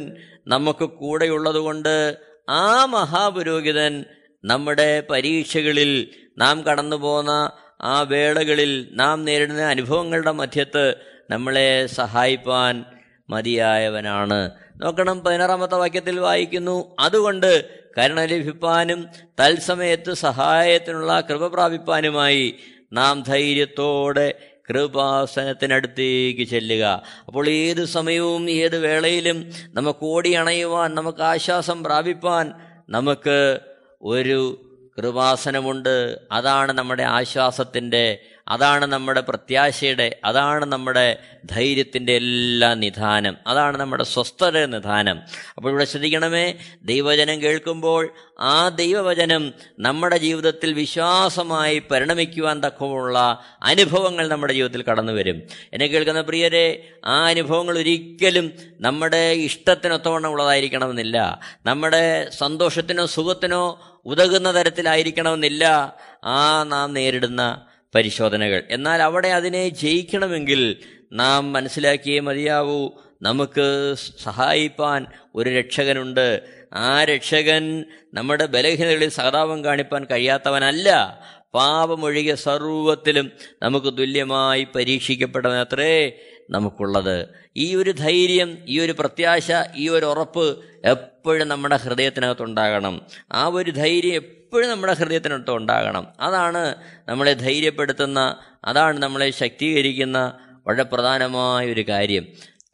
നമുക്ക് 0.46 0.84
കൂടെയുള്ളതുകൊണ്ട് 0.84 2.16
ആ 2.48 2.84
മഹാപുരോഹിതൻ 2.84 4.04
നമ്മുടെ 4.44 5.02
പരീക്ഷകളിൽ 5.10 5.90
നാം 6.38 6.62
കടന്നു 6.62 6.96
പോകുന്ന 6.96 7.50
ആ 7.82 8.00
വേളകളിൽ 8.00 8.88
നാം 8.92 9.24
നേരിടുന്ന 9.24 9.62
അനുഭവങ്ങളുടെ 9.62 10.30
മധ്യത്ത് 10.30 10.94
നമ്മളെ 11.30 11.86
സഹായിപ്പാൻ 11.86 12.84
മതിയായവനാണ്. 13.30 14.50
നോക്കണം 14.76 15.20
പതിനാറാമത്തെ 15.20 15.74
വാക്യത്തിൽ 15.74 16.20
വായിക്കുന്നു 16.20 16.96
അതുകൊണ്ട് 16.98 17.82
കരുണ 17.98 18.20
ലഭിപ്പാനും 18.20 19.08
തത്സമയത്ത് 19.40 20.12
സഹായത്തിനുള്ള 20.12 21.20
കൃപ 21.20 21.46
പ്രാപിപ്പാനുമായി 21.46 22.54
നാം 22.92 23.22
ധൈര്യത്തോടെ 23.22 24.34
കൃപാസനത്തിനടുത്തേക്ക് 24.70 26.44
ചെല്ലുക. 26.44 27.02
അപ്പോൾ 27.26 27.48
ഏത് 27.48 27.84
സമയവും 27.84 28.50
ഏത് 28.50 28.78
വേളയിലും 28.78 29.52
നമുക്ക് 29.74 29.98
ഓടിയണയുവാൻ 30.02 30.94
നമുക്ക് 30.94 31.22
ആശ്വാസം 31.22 31.84
പ്രാപിപ്പാൻ 31.84 32.52
നമുക്ക് 32.90 33.60
ഒരു 34.02 34.68
കൃപാസനമുണ്ട്. 34.98 36.18
അതാണ് 36.32 36.72
നമ്മുടെ 36.72 37.02
ആശ്വാസത്തിന്റെ 37.02 38.18
അതാണ് 38.48 38.86
നമ്മുടെ 38.86 39.20
പ്രത്യാശയുടെ 39.20 40.20
അതാണ് 40.24 40.64
നമ്മുടെ 40.64 41.18
ധൈര്യത്തിന്റെ 41.44 42.16
എല്ലാ 42.16 42.74
നിധാനം. 42.74 43.36
അതാണ് 43.46 43.76
നമ്മുടെ 43.76 44.04
സ്വസ്ഥത 44.04 44.64
നിധാനം. 44.64 45.20
അപ്പോൾ 45.56 45.68
ഇവിടെ 45.68 45.84
ശ്രദ്ധിക്കണമേ 45.84 46.54
ദൈവവചനം 46.84 47.42
കേൾക്കുമ്പോൾ 47.42 48.14
ആ 48.40 48.68
ദൈവവചനം 48.68 49.54
നമ്മുടെ 49.78 50.16
ജീവിതത്തിൽ 50.16 50.72
വിശ്വാസമായി 50.72 51.82
പരിണമിക്കുവാൻ 51.90 52.60
തക്കമുള്ള 52.66 53.40
അനുഭവങ്ങൾ 53.62 54.28
നമ്മുടെ 54.28 54.52
ജീവിതത്തിൽ 54.52 54.82
കടന്നു 54.82 55.12
വരും 55.12 55.42
എന്നെ 55.72 55.86
കേൾക്കുന്ന 55.86 56.20
പ്രിയരെ 56.20 56.88
ആ 57.04 57.26
അനുഭവങ്ങൾ 57.26 57.78
ഒരിക്കലും 57.78 58.52
നമ്മുടെ 58.80 59.32
ഇഷ്ടത്തിനൊത്തവണ്ണം 59.32 60.30
ഉള്ളതായിരിക്കണമെന്നില്ല. 60.30 61.40
നമ്മുടെ 61.66 62.30
സന്തോഷത്തിനോ 62.30 63.06
സുഖത്തിനോ 63.06 63.78
ഉതകുന്ന 64.04 64.54
തരത്തിലായിരിക്കണമെന്നില്ല. 64.54 65.96
ആ 66.24 66.62
നാം 66.62 66.94
നേരിടുന്ന 66.94 67.66
പരിശോധനകൾ. 67.94 68.62
എന്നാൽ 68.70 69.02
അവിടെ 69.02 69.28
അതിനെ 69.28 69.68
ജയിക്കണമെങ്കിൽ 69.68 70.76
നാം 71.12 71.52
മനസ്സിലാക്കിയേ 71.52 72.20
മതിയാവൂ. 72.20 72.90
നമുക്ക് 73.22 73.94
സഹായിപ്പാൻ 74.22 75.06
ഒരു 75.34 75.50
രക്ഷകനുണ്ട്. 75.50 76.42
ആ 76.72 77.04
രക്ഷകൻ 77.04 77.84
നമ്മുടെ 78.14 78.46
ബലഹീനതകളിൽ 78.46 79.08
സഹതാപം 79.08 79.64
കാണിപ്പാൻ 79.64 80.04
കഴിയാത്തവനല്ല. 80.04 81.20
പാപമൊഴികെ 81.54 82.34
സർവത്തിലും 82.34 83.32
നമുക്ക് 83.62 83.86
തുല്യമായി 83.86 84.66
പരീക്ഷിക്കപ്പെടുന്നത്രേ 84.74 86.18
നമുക്കുള്ളത്. 86.50 87.28
ഈ 87.56 87.74
ഒരു 87.74 87.90
ധൈര്യം 87.90 88.58
ഈ 88.66 88.80
ഒരു 88.80 88.94
പ്രത്യാശ 88.98 89.52
ഈ 89.76 89.88
ഒരു 89.88 90.06
ഉറപ്പ് 90.06 90.58
എപ്പോഴും 90.84 91.48
നമ്മുടെ 91.48 91.76
ഹൃദയത്തിനകത്തുണ്ടാകണം. 91.76 93.02
ആ 93.32 93.46
ഒരു 93.46 93.70
ധൈര്യം 93.70 94.14
എപ്പോഴും 94.14 94.70
നമ്മുടെ 94.70 94.92
ഹൃദയത്തിനകത്ത് 94.92 95.50
ഉണ്ടാകണം. 95.50 96.06
അതാണ് 96.20 96.74
നമ്മളെ 97.08 97.32
ധൈര്യപ്പെടുത്തുന്ന 97.32 98.36
അതാണ് 98.64 99.02
നമ്മളെ 99.02 99.30
ശക്തീകരിക്കുന്ന 99.30 100.32
വളരെ 100.66 100.82
പ്രധാനമായ 100.82 101.72
ഒരു 101.72 101.88
കാര്യം. 101.88 102.26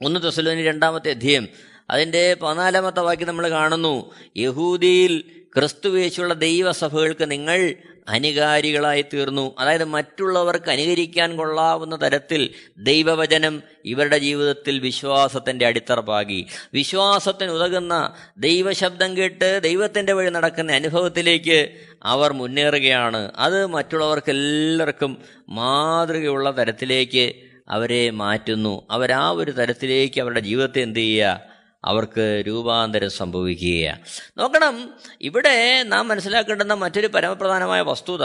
ഒന്ന് 0.04 0.22
തെസലോനി 0.22 0.62
രണ്ടാമത്തെ 0.62 1.11
അധ്യയം. 1.11 1.48
അതിന്റെ 1.90 2.35
പതിനാലാമത്തെ 2.35 3.01
വാക്യം 3.01 3.29
നമ്മൾ 3.29 3.51
കാണുന്നു. 3.51 4.14
യഹൂദിയിൽ 4.37 5.24
ക്രിസ്തുവേശുള്ള 5.57 6.35
ദൈവസഭകൾക്ക് 6.35 7.31
നിങ്ങൾ 7.31 7.74
അനുകാരികളായി 8.09 9.05
തീർന്നു. 9.14 9.55
അതായത് 9.59 9.85
മറ്റുള്ളവർക്ക് 9.85 10.70
അനുകരിക്കാൻ 10.70 11.37
കൊള്ളാവുന്ന 11.37 12.03
തരത്തിൽ 12.03 12.51
ദൈവവചനം 12.79 13.62
ഇവരുടെ 13.85 14.18
ജീവിതത്തിൽ 14.18 14.79
വിശ്വാസത്തിന്റെ 14.79 15.66
അടിത്തറ 15.66 16.01
പാകി 16.01 16.46
വിശ്വാസത്തിന് 16.74 17.51
ഉതകുന്ന 17.51 18.14
ദൈവശബ്ദം 18.38 19.16
കേട്ട് 19.16 19.61
ദൈവത്തിന്റെ 19.62 20.12
വഴി 20.12 20.31
നടക്കുന്ന 20.31 20.72
അനുഭവത്തിലേക്ക് 20.72 21.68
അവർ 22.05 22.33
മുന്നേറുകയാണ്. 22.33 23.33
അത് 23.37 23.66
മറ്റുള്ളവർക്ക് 23.66 24.31
എല്ലാവർക്കും 24.31 25.18
മാതൃകയുള്ള 25.48 26.57
തരത്തിലേക്ക് 26.59 27.35
അവരെ 27.68 28.11
മാറ്റുന്നു. 28.11 28.87
അവരാ 28.90 29.33
ഒരു 29.33 29.51
തരത്തിലേക്ക് 29.51 30.20
അവരുടെ 30.20 30.40
ജീവിതത്തെ 30.40 30.83
എന്ത് 30.83 30.98
ചെയ്യുക? 30.98 31.47
അവർക്ക് 31.84 32.44
രൂപാന്തരം 32.46 33.10
സംഭവിക്കുകയാണ്. 33.10 34.00
നോക്കണം 34.38 34.94
ഇവിടെ 35.20 35.82
നാം 35.82 36.08
മനസ്സിലാക്കേണ്ടുന്ന 36.08 36.74
മറ്റൊരു 36.74 37.06
പരമപ്രധാനമായ 37.06 37.80
വസ്തുത 37.80 38.22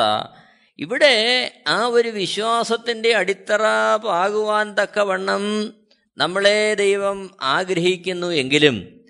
ഇവിടെ 0.79 1.51
ആ 1.67 1.85
ഒരു 1.85 2.09
വിശ്വാസത്തിന്റെ 2.09 3.13
അടിത്തറ 3.13 3.61
പാകുവാൻ 3.95 4.73
തക്കവണ്ണം 4.73 5.73
നമ്മളെ 6.17 6.73
ദൈവം 6.73 7.31
ആഗ്രഹിക്കുന്നു 7.41 8.27
എങ്കിലും 8.27 9.01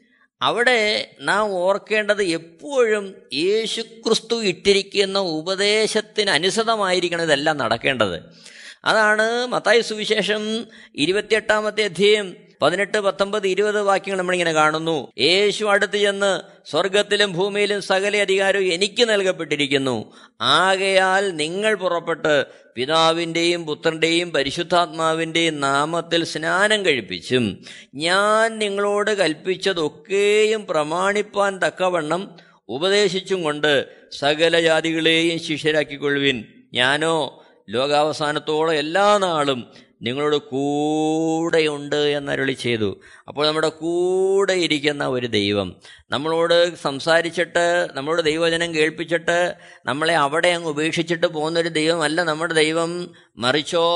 അവിടെ 0.42 1.16
നാം 1.22 1.52
ഓർക്കേണ്ടത് 1.52 2.24
എപ്പോഴും 2.24 3.16
യേശുക്രിസ്തു 3.34 4.44
ഇട്ടിരിക്കുന്ന 4.44 5.20
ഉപദേശത്തിന് 5.20 6.30
അനുസൃതമായിരിക്കണം 6.30 7.24
ഇതെല്ലാം 7.24 7.58
നടക്കേണ്ടത്. 7.58 8.22
അതാണ് 8.86 9.48
മത്തായ 9.48 9.82
സുവിശേഷം 9.82 10.68
ഇരുപത്തിയെട്ടാമത്തെ 10.96 11.84
അധ്യയം. 11.84 12.36
പതിനെട്ട് 12.64 12.98
പത്തൊമ്പത് 12.98 13.48
ഇരുപത് 13.48 13.82
വാക്യങ്ങൾ 13.82 14.18
നമ്മളിങ്ങനെ 14.18 14.52
കാണുന്നു. 14.52 15.12
യേശു 15.20 15.66
അടുത്ത് 15.66 15.98
ചെന്ന് 15.98 16.42
സ്വർഗത്തിലും 16.72 17.34
ഭൂമിയിലും 17.34 17.82
സകല 17.82 18.18
അധികാരവും 18.18 18.74
എനിക്ക് 18.74 19.10
നൽകപ്പെട്ടിരിക്കുന്നു. 19.10 20.14
ആകയാൽ 20.42 21.36
നിങ്ങൾ 21.36 21.76
പുറപ്പെട്ട് 21.76 22.46
പിതാവിന്റെയും 22.76 23.66
പുത്രന്റെയും 23.66 24.32
പരിശുദ്ധാത്മാവിന്റെയും 24.32 25.60
നാമത്തിൽ 25.60 26.24
സ്നാനം 26.24 26.86
കഴിപ്പിച്ചും 26.86 27.66
ഞാൻ 27.96 28.60
നിങ്ങളോട് 28.60 29.18
കൽപ്പിച്ചതൊക്കെയും 29.18 30.66
പ്രമാണിപ്പാൻ 30.66 31.60
തക്കവണ്ണം 31.60 32.38
ഉപദേശിച്ചും 32.70 33.44
കൊണ്ട് 33.44 33.86
സകല 34.12 34.62
ജാതികളെയും 34.62 35.40
ശിഷ്യരാക്കിക്കൊള്ളുവിൻ. 35.40 36.44
ഞാനോ 36.74 37.44
ലോകാവസാനത്തോളം 37.70 38.74
എല്ലാ 38.74 39.18
നാളും 39.18 39.68
നിങ്ങളോട് 40.04 40.36
കൂടെയുണ്ട് 40.36 41.96
എന്നരുളി 41.96 42.52
ചെയ്തു. 42.52 43.02
അപ്പോൾ 43.28 43.48
നമ്മുടെ 43.48 43.70
കൂടെ 43.70 44.54
ഇരിക്കുന്ന 44.54 45.08
ഒരു 45.08 45.28
ദൈവം 45.28 45.76
നമ്മളോട് 46.12 46.76
സംസാരിച്ചിട്ട് 46.76 47.88
നമ്മളോട് 47.94 48.22
ദൈവവചനം 48.22 48.76
കേൾപ്പിച്ചിട്ട് 48.76 49.56
നമ്മളെ 49.86 50.16
അവിടെ 50.16 50.48
അങ്ങ് 50.48 50.70
ഉപേക്ഷിച്ചിട്ട് 50.70 51.28
പോകുന്നൊരു 51.28 51.70
ദൈവമല്ല 51.70 52.24
നമ്മുടെ 52.24 52.54
ദൈവം. 52.54 53.16
മറിച്ചോ 53.38 53.88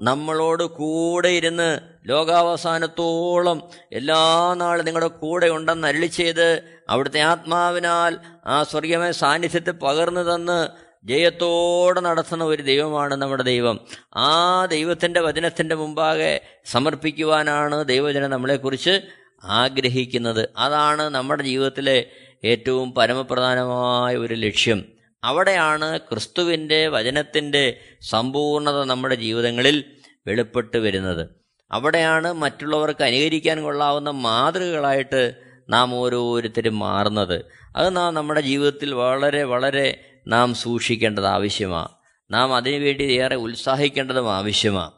നമ്മളോട് 0.00 0.62
കൂടെ 0.62 1.28
ഇരുന്ന് 1.28 1.80
ലോകാവസാനത്തോളം 2.06 3.70
എല്ലാ 3.92 4.54
നാളും 4.54 4.84
നിങ്ങളുടെ 4.84 5.08
കൂടെ 5.08 5.46
ഉണ്ടെന്ന് 5.46 5.88
അരളി 5.88 6.06
ചെയ്ത് 6.06 6.62
അവിടുത്തെ 6.88 7.20
ആത്മാവിനാൽ 7.20 8.18
ആ 8.46 8.62
സ്വർഗീയമായ 8.62 9.12
സാന്നിധ്യത്തെ 9.12 9.70
പകർന്നു 9.70 10.20
തന്ന് 10.20 10.83
ജയത്തോടെ 11.04 12.00
നടത്തുന്ന 12.00 12.44
ഒരു 12.44 12.62
ദൈവമാണ് 12.62 13.14
നമ്മുടെ 13.14 13.42
ദൈവം. 13.42 13.80
ആ 14.16 14.64
ദൈവത്തിന്റെ 14.64 15.20
വചനത്തിന്റെ 15.20 15.74
മുമ്പാകെ 15.74 16.40
സമർപ്പിക്കുവാനാണ് 16.64 17.84
ദൈവജനം 17.84 18.30
നമ്മളെക്കുറിച്ച് 18.30 19.00
ആഗ്രഹിക്കുന്നത്. 19.44 20.48
അതാണ് 20.58 21.02
നമ്മുടെ 21.02 21.42
ജീവിതത്തിലെ 21.42 22.06
ഏറ്റവും 22.44 22.92
പരമപ്രധാനമായ 22.92 24.16
ഒരു 24.16 24.34
ലക്ഷ്യം. 24.34 24.84
അവിടെയാണ് 25.24 25.98
ക്രിസ്തുവിന്റെ 25.98 26.88
വചനത്തിന്റെ 26.88 27.80
സമ്പൂർണത 28.10 28.84
നമ്മുടെ 28.84 29.14
ജീവിതങ്ങളിൽ 29.14 29.84
വെളിപ്പെട്ട് 30.26 30.76
വരുന്നത്. 30.76 31.28
അവിടെയാണ് 31.72 32.32
മറ്റുള്ളവർക്ക് 32.32 33.04
അനുകരിക്കാൻ 33.04 33.62
കൊള്ളാവുന്ന 33.62 34.10
മാതൃകകളായിട്ട് 34.10 35.32
നാം 35.68 35.94
ഓരോരുത്തരും 35.94 36.78
മാറുന്നത്. 36.78 37.44
അത് 37.76 37.96
നാം 37.96 38.14
നമ്മുടെ 38.14 38.40
ജീവിതത്തിൽ 38.40 38.94
വളരെ 38.94 39.42
വളരെ 39.42 40.10
നാം 40.26 40.54
സൂക്ഷിക്കേണ്ടത് 40.54 41.26
ആവശ്യമാണ് 41.26 41.88
നാം 42.30 42.56
അതിനുവേണ്ടി 42.56 43.04
ഏറെ 43.04 43.36
ഉത്സാഹിക്കേണ്ടതും 43.36 44.34
ആവശ്യമാണ് 44.34 44.90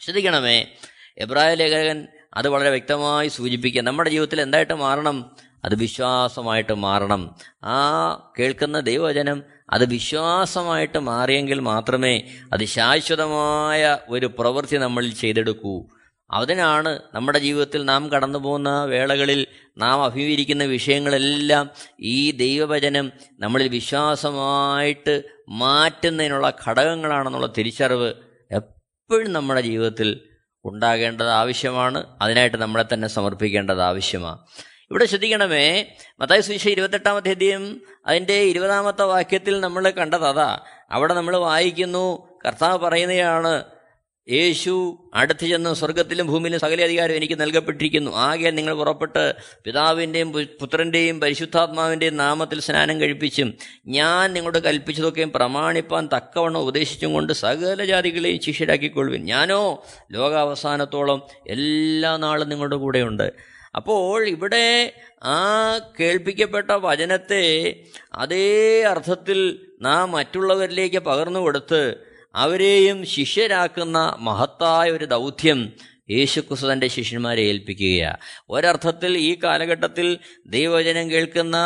ശ്രദ്ധിക്കണമേ 0.00 0.72
എബ്രായ 1.18 1.54
ലേഖകൻ 1.54 2.08
അത് 2.34 2.48
വളരെ 2.48 2.70
വ്യക്തമായി 2.70 3.28
സൂചിപ്പിക്കുക. 3.28 3.82
നമ്മുടെ 3.82 4.10
ജീവിതത്തിൽ 4.10 4.40
എന്തായിട്ട് 4.40 4.72
മാറണം? 4.72 5.36
അത് 5.64 5.74
വിശ്വാസമായിട്ട് 5.74 6.72
മാറണം. 6.72 7.34
ആ 7.64 8.14
കേൾക്കുന്ന 8.38 8.80
ദൈവവചനം 8.80 9.42
അത് 9.70 9.84
വിശ്വാസമായിട്ട് 9.84 10.98
മാറിയെങ്കിൽ 10.98 11.60
മാത്രമേ 11.60 12.22
അത് 12.52 12.64
ശാശ്വതമായ 12.64 13.98
ഒരു 14.08 14.26
പ്രവൃത്തി 14.26 14.76
നമ്മളിൽ 14.76 15.14
ചെയ്തെടുക്കൂ. 15.14 15.86
അതിനാണ് 16.30 16.98
നമ്മുടെ 17.14 17.38
ജീവിതത്തിൽ 17.38 17.84
നാം 17.84 18.08
കടന്നു 18.08 18.38
പോകുന്ന 18.38 18.84
വേളകളിൽ 18.84 19.46
നാം 19.78 20.04
അഭിമുഖീകരിക്കുന്ന 20.04 20.64
വിഷയങ്ങളെല്ലാം 20.64 21.70
ഈ 22.00 22.30
ദൈവവചനം 22.30 23.12
നമ്മളിൽ 23.38 23.68
വിശ്വാസമായിട്ട് 23.68 25.22
മാറ്റുന്നതിനുള്ള 25.48 26.52
ഘടകങ്ങളാണെന്നുള്ള 26.68 27.46
തിരിച്ചറിവ് 27.58 28.14
എപ്പോഴും 28.50 29.32
നമ്മുടെ 29.32 29.60
ജീവിതത്തിൽ 29.60 30.20
ഉണ്ടാകേണ്ടത് 30.64 31.28
ആവശ്യമാണ്. 31.28 32.18
അതിനായിട്ട് 32.20 32.56
നമ്മളെ 32.56 32.84
തന്നെ 32.94 33.08
സമർപ്പിക്കേണ്ടത് 33.08 33.82
ആവശ്യമാണ്. 33.82 34.38
ഇവിടെ 34.90 35.04
ശ്രദ്ധിക്കണമേ 35.04 35.96
മത്തായ 36.20 36.40
സുവിശേഷം 36.40 36.70
ഇരുപത്തെട്ടാമത്തെ 36.70 37.30
അധ്യയം 37.30 37.82
അതിന്റെ 38.06 38.34
ഇരുപതാമത്തെ 38.34 39.02
വാക്യത്തിൽ 39.02 39.60
നമ്മൾ 39.60 39.90
കണ്ടത് 39.90 40.24
അതാ 40.24 40.60
അവിടെ 40.90 41.14
നമ്മൾ 41.14 41.36
വായിക്കുന്നു 41.36 42.38
കർത്താവ് 42.46 42.78
പറയുന്നതാണ് 42.78 43.64
യേശു 44.28 45.04
അടുത്ത് 45.14 45.46
ചെന്ന് 45.46 45.74
സ്വർഗത്തിലും 45.74 46.26
ഭൂമിയിലും 46.26 46.60
സകല 46.60 46.82
അധികാരം 46.82 47.14
എനിക്ക് 47.14 47.40
നൽകപ്പെട്ടിരിക്കുന്നു. 47.40 48.10
ആകെ 48.10 48.50
നിങ്ങൾ 48.50 48.74
പുറപ്പെട്ട് 48.74 49.34
പിതാവിന്റെയും 49.64 50.32
പുത്രന്റെയും 50.32 51.20
പരിശുദ്ധാത്മാവിന്റെയും 51.20 52.16
നാമത്തിൽ 52.16 52.60
സ്നാനം 52.60 53.00
കഴിപ്പിച്ചും 53.00 53.54
ഞാൻ 53.86 54.32
നിങ്ങളോട് 54.32 54.58
കൽപ്പിച്ചതൊക്കെയും 54.58 55.32
പ്രമാണിപ്പാൻ 55.32 56.08
തക്കവണ്ണം 56.16 56.60
ഉപദേശിച്ചും 56.60 57.12
കൊണ്ട് 57.12 57.32
സകല 57.32 57.84
ജാതികളെയും 57.84 58.40
ശിഷ്യരാക്കിക്കൊള്ളുവിൻ 58.40 59.24
ഞാനോ 59.24 59.84
ലോകാവസാനത്തോളം 60.10 61.22
എല്ലാ 61.46 62.16
നാളും 62.16 62.48
നിങ്ങളുടെ 62.48 62.76
കൂടെയുണ്ട്. 62.76 63.32
അപ്പോൾ 63.76 64.28
ഇവിടെ 64.28 64.92
ആ 65.24 65.78
കേൾപ്പിക്കപ്പെട്ട 66.00 66.70
വചനത്തെ 66.70 67.76
അതേ 68.14 68.82
അർത്ഥത്തിൽ 68.82 69.66
നാം 69.82 70.10
മറ്റുള്ളവരിലേക്ക് 70.10 70.98
പകർന്നു 70.98 71.40
കൊടുത്ത് 71.40 72.09
അവരെയും 72.34 73.06
ശിഷ്യരാക്കുന്ന 73.06 74.16
മഹത്തായ 74.20 74.90
ഒരു 74.90 75.04
ദൗത്യം 75.04 75.72
യേശുക്രിസ്തു 76.10 76.72
തന്റെ 76.72 76.88
ശിഷ്യന്മാരെ 76.88 77.42
ഏൽപ്പിക്കുകയാണ് 77.42 78.18
ഒരർത്ഥത്തിൽ 78.50 79.18
ഈ 79.18 79.38
കാലഘട്ടത്തിൽ 79.44 80.18
ദൈവവചനം 80.46 81.10
കേൾക്കുന്ന 81.10 81.56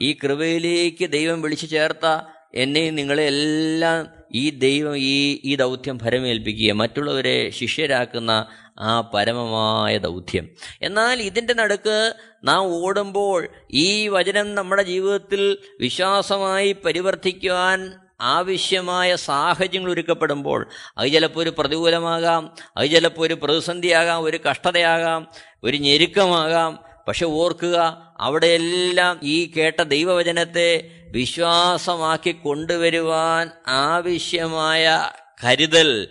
ഈ 0.00 0.12
കൃപയിലേക്ക് 0.12 1.10
ദൈവം 1.10 1.42
വിളിച്ചു 1.42 1.66
ചേർത്ത 1.66 2.06
എന്നെയും 2.54 2.94
നിങ്ങളെ 2.94 3.26
എല്ലാം 3.26 4.08
ഈ 4.34 4.50
ദൈവം 4.50 4.96
ഈ 4.96 5.40
ഈ 5.44 5.56
ദൗത്യം 5.56 5.98
ഭരമേൽപ്പിക്കുക 5.98 6.72
മറ്റുള്ളവരെ 6.72 7.50
ശിഷ്യരാക്കുന്ന 7.50 8.46
ആ 8.80 9.00
പരമമായ 9.00 9.98
ദൗത്യം. 9.98 10.50
എന്നാൽ 10.82 11.22
ഇതിന്റെ 11.22 11.54
നടുക്ക് 11.54 12.14
നാം 12.44 12.60
ഓടുമ്പോൾ 12.60 13.48
ഈ 13.72 14.08
വചനം 14.08 14.54
നമ്മുടെ 14.54 14.82
ജീവിതത്തിൽ 14.82 15.58
വിശ്വാസമായി 15.80 16.72
പരിവർത്തിക്കുവാൻ 16.72 18.03
ആവശ്യമായ 18.20 19.16
സാഹചര്യങ്ങൾ 19.16 19.90
ഒരുക്കപ്പെടുമ്പോൾ 19.90 20.66
അത് 20.98 21.12
ചിലപ്പോൾ 21.12 21.40
ഒരു 21.40 21.50
പ്രതികൂലമാകാം 21.58 22.54
അത് 22.76 22.90
ചിലപ്പോൾ 22.90 23.22
ഒരു 23.22 23.34
പ്രതിസന്ധിയാകാം 23.34 24.22
ഒരു 24.22 24.40
കഷ്ടതയാകാം 24.50 25.26
ഒരു 25.64 25.76
ഞെരുക്കമാകാം. 25.76 26.94
പക്ഷെ 27.08 27.26
ഓർക്കുക 27.26 27.76
അവിടെയെല്ലാം 28.20 29.20
ഈ 29.22 29.52
കേട്ട 29.56 29.82
ദൈവവചനത്തെ 29.82 30.90
വിശ്വാസമാക്കി 31.10 32.32
കൊണ്ടുവരുവാൻ 32.32 33.50
ആവശ്യമായ 33.66 35.10
കരുതൽ 35.44 36.08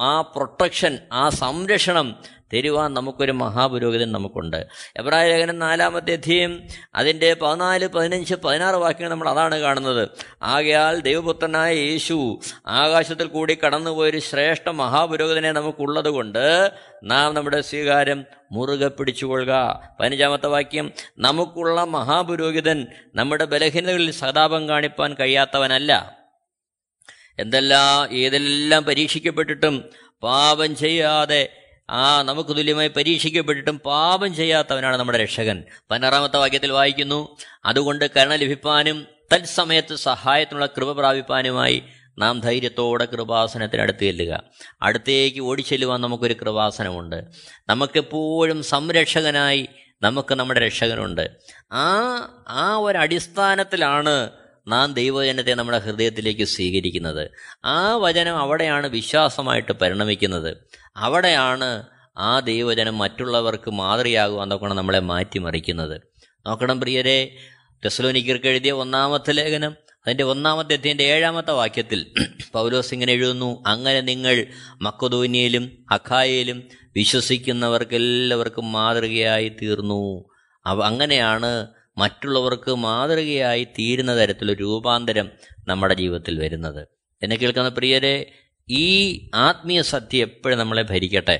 ആ 0.00 0.20
പ്രൊട്ടക്ഷൻ 0.20 0.98
ആ 1.12 1.28
സംരക്ഷണം 1.28 2.16
തരുവാൻ 2.52 2.94
നമുക്കൊരു 2.94 3.32
മഹാപുരോഹിതൻ 3.32 4.12
നമുക്കുണ്ട്. 4.12 4.66
എബ്രായ 4.96 5.30
ലേഖനം 5.30 5.58
നാലാമത്തെ 5.58 6.12
അധ്യയം 6.12 6.62
അതിന്റെ 6.94 7.34
പതിനാല് 7.34 7.88
പതിനഞ്ച് 7.88 8.34
പതിനാറ് 8.34 8.76
വാക്യങ്ങൾ 8.76 9.10
നമ്മൾ 9.10 9.28
അതാണ് 9.28 9.60
കാണുന്നത്. 9.60 10.08
ആകയാൽ 10.42 11.00
ദൈവപുത്രനായ 11.00 11.74
യേശു 11.74 12.40
ആകാശത്തിൽ 12.66 13.26
കൂടി 13.26 13.58
കടന്നുപോയൊരു 13.66 14.18
ശ്രേഷ്ഠ 14.18 14.68
മഹാപുരോഹിതനെ 14.68 15.52
നമുക്കുള്ളത് 15.52 16.08
കൊണ്ട് 16.08 16.72
നാം 17.04 17.34
നമ്മുടെ 17.34 17.60
സ്വീകാരം 17.60 18.24
മുറുകെ 18.52 18.88
പിടിച്ചുകൊള്ളുക. 18.88 19.82
പതിനഞ്ചാമത്തെ 20.00 20.46
വാക്യം 20.46 20.92
നമുക്കുള്ള 21.18 21.84
മഹാപുരോഹിതൻ 21.84 22.86
നമ്മുടെ 23.14 23.44
ബലഹീനതകളിൽ 23.44 24.10
സഹതാപം 24.10 24.68
കാണിപ്പാൻ 24.68 25.14
കഴിയാത്തവനല്ല. 25.14 26.18
എന്തെല്ലാം 27.38 28.14
ഏതെല്ലാം 28.14 28.84
പരീക്ഷിക്കപ്പെട്ടിട്ടും 28.84 29.84
പാപം 30.22 30.76
ചെയ്യാതെ 30.76 31.56
ആ 31.90 32.22
നമുക്ക് 32.22 32.50
തുല്യമായി 32.50 32.88
പരീക്ഷിക്കപ്പെട്ടിട്ടും 32.88 33.78
പാപം 33.78 34.34
ചെയ്യാത്തവനാണ് 34.34 34.96
നമ്മുടെ 34.96 35.18
രക്ഷകൻ. 35.18 35.64
പതിനാറാമത്തെ 35.90 36.36
വാക്യത്തിൽ 36.36 36.72
വായിക്കുന്നു 36.72 37.36
അതുകൊണ്ട് 37.64 38.10
കരുണ 38.16 38.34
ലഭിപ്പാനും 38.34 39.06
തത്സമയത്ത് 39.32 39.94
സഹായത്തിനുള്ള 39.94 40.66
കൃപ 40.66 40.92
പ്രാപിപ്പാനുമായി 40.92 41.82
നാം 42.18 42.40
ധൈര്യത്തോടെ 42.40 43.04
കൃപാസനത്തിനടുത്ത് 43.04 43.98
ചെല്ലുക. 43.98 44.42
അടുത്തേക്ക് 44.82 45.40
ഓടിച്ചെല്ലുവാൻ 45.40 46.00
നമുക്കൊരു 46.00 46.34
കൃപാസനമുണ്ട്. 46.34 47.24
നമുക്കെപ്പോഴും 47.68 48.62
സംരക്ഷകനായി 48.62 49.68
നമുക്ക് 50.02 50.34
നമ്മുടെ 50.34 50.60
രക്ഷകനുണ്ട്. 50.60 51.30
ആ 51.72 51.94
ആ 52.48 52.76
ഒരു 52.76 52.98
അടിസ്ഥാനത്തിലാണ് 52.98 54.30
നാം 54.70 54.92
ദൈവവചനത്തെ 54.94 55.54
നമ്മുടെ 55.54 55.78
ഹൃദയത്തിലേക്ക് 55.78 56.44
സ്വീകരിക്കുന്നത്. 56.44 57.30
ആ 57.64 57.96
വചനം 57.96 58.36
അവിടെയാണ് 58.36 58.86
വിശ്വാസമായിട്ട് 58.86 59.72
പരിണമിക്കുന്നത്. 59.72 60.56
അവിടെയാണ് 60.96 61.82
ആ 62.18 62.40
ദൈവവചനം 62.40 62.98
മറ്റുള്ളവർക്ക് 62.98 63.70
മാതൃയാകുവാൻ 63.70 64.46
എന്നൊക്കെയാണ് 64.46 64.74
നമ്മളെ 64.74 65.00
മാറ്റിമറിക്കുന്നത്. 65.00 66.00
നോക്കണം 66.46 66.80
പ്രിയരെ 66.80 67.36
ടെസ്ലോനിക്കർക്ക് 67.84 68.46
എഴുതിയ 68.46 68.72
ഒന്നാമത്തെ 68.72 69.32
ലേഖനം 69.32 69.76
അതിന്റെ 70.06 70.24
ഒന്നാമത്തെ 70.24 70.72
എത്തിയതിന്റെ 70.72 71.04
ഏഴാമത്തെ 71.04 71.50
വാക്യത്തിൽ 71.50 72.06
പൗലോസ് 72.52 72.94
ഇങ്ങനെ 72.94 73.12
എഴുതുന്നു 73.12 73.64
അങ്ങനെ 73.66 74.00
നിങ്ങൾ 74.00 74.46
മക്കതോന്യയിലും 74.82 75.84
അഖായയിലും 75.90 76.62
വിശ്വസിക്കുന്നവർക്കെല്ലാവർക്കും 76.96 78.72
മാതൃകയായി 78.72 79.48
തീർന്നു. 79.48 80.24
അങ്ങനെയാണ് 80.66 81.66
മറ്റുള്ളവർക്ക് 82.00 82.74
മാതൃകയായി 82.74 83.64
തീരുന്ന 83.64 84.12
തരത്തിലൊരു 84.18 84.58
രൂപാന്തരം 84.60 85.28
നമ്മുടെ 85.68 85.94
ജീവിതത്തിൽ 85.94 86.40
വരുന്നത്. 86.40 86.88
എന്നെ 87.22 87.36
കേൾക്കുന്ന 87.36 87.68
പ്രിയരെ 87.68 88.14
ഈ 88.68 88.86
ആത്മീയ 89.34 89.82
സത്യം 89.82 90.22
എപ്പോഴും 90.22 90.58
നമ്മളെ 90.58 90.82
ഭരിക്കട്ടെ. 90.82 91.38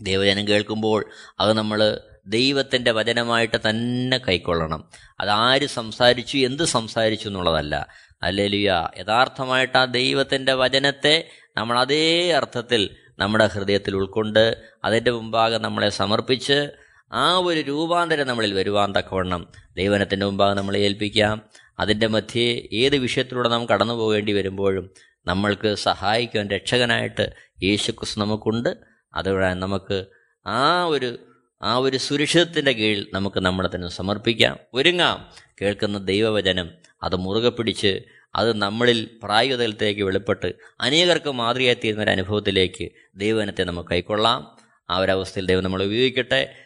ദൈവജനം 0.00 0.48
കേൾക്കുമ്പോൾ 0.48 1.00
അത് 1.40 1.52
നമ്മൾ 1.52 2.00
ദൈവത്തിന്റെ 2.26 2.90
വചനമായിട്ട് 2.90 3.58
തന്നെ 3.68 4.18
കൈക്കൊള്ളണം. 4.18 4.80
അതാര് 5.20 5.66
സംസാരിച്ചു 5.66 6.36
എന്ത് 6.38 6.62
സംസാരിച്ചു 6.62 7.28
എന്നുള്ളതല്ല. 7.28 7.86
അല്ലേലുയ 8.22 8.88
യഥാർത്ഥമായിട്ട് 8.98 9.78
ആ 9.78 9.84
ദൈവത്തിന്റെ 9.84 10.54
വചനത്തെ 10.54 11.14
നമ്മൾ 11.56 11.78
അതേ 11.78 12.30
അർത്ഥത്തിൽ 12.30 12.82
നമ്മുടെ 13.18 13.46
ഹൃദയത്തിൽ 13.46 13.96
ഉൾക്കൊണ്ട് 13.96 14.44
അതിന്റെ 14.84 15.10
മുമ്പാകെ 15.10 15.58
നമ്മളെ 15.58 15.88
സമർപ്പിച്ച് 15.88 16.58
ആ 17.12 17.36
ഒരു 17.36 17.60
രൂപാന്തരം 17.60 18.26
നമ്മളിൽ 18.26 18.54
വരുവാൻ 18.54 18.94
തക്കവണ്ണം 18.98 19.48
ദൈവനത്തിന്റെ 19.76 20.26
മുമ്പാകെ 20.26 20.54
നമ്മളെ 20.54 20.78
ഏൽപ്പിക്കാം. 20.78 21.42
അതിന്റെ 21.78 22.06
മധ്യേ 22.06 22.68
ഏത് 22.72 22.96
വിഷയത്തിലൂടെ 22.96 23.48
നാം 23.48 23.66
കടന്നു 23.66 23.94
പോകേണ്ടി 23.94 24.32
വരുമ്പോഴും 24.32 24.90
നമ്മൾക്ക് 25.26 25.74
സഹായിക്കാൻ 25.74 26.50
രക്ഷകനായിട്ട് 26.50 27.32
യേശുക്രിസ്തു 27.62 28.20
നമുക്കുണ്ട്. 28.20 28.76
അതുകൊണ്ട് 29.14 29.62
നമുക്ക് 29.62 30.04
ആ 30.46 30.84
ഒരു 30.84 31.18
ആ 31.62 31.76
ഒരു 31.76 31.96
സുരക്ഷിതത്തിന്റെ 31.96 32.72
കീഴിൽ 32.72 33.06
നമുക്ക് 33.12 33.40
നമ്മളെ 33.40 33.68
തന്നെ 33.74 33.88
സമർപ്പിക്കാം. 33.88 34.58
ഒരുങ്ങാം. 34.74 35.32
കേൾക്കുന്ന 35.62 35.98
ദൈവവചനം 35.98 36.70
അത് 37.02 37.16
മുറുകെ 37.16 37.48
പിടിച്ച് 37.48 38.00
അത് 38.34 38.56
നമ്മളിൽ 38.56 39.10
പ്രായോഗികതലത്തേക്ക് 39.22 40.02
വെളിപ്പെട്ട് 40.02 40.52
അനേകർക്ക് 40.80 41.30
മാതൃകയായി 41.30 41.74
തീരുന്ന 41.74 42.02
ഒരു 42.02 42.10
അനുഭവത്തിലേക്ക് 42.10 42.88
ദൈവവചനത്തെ 43.16 43.64
നമുക്ക് 43.64 43.88
കൈക്കൊള്ളാം. 43.88 44.56
ആ 44.90 44.98
ഒരവസ്ഥയിൽ 44.98 45.46
ദൈവം 45.46 45.64
നമ്മൾ 45.64 45.84
ഉപയോഗിക്കട്ടെ. 45.84 46.65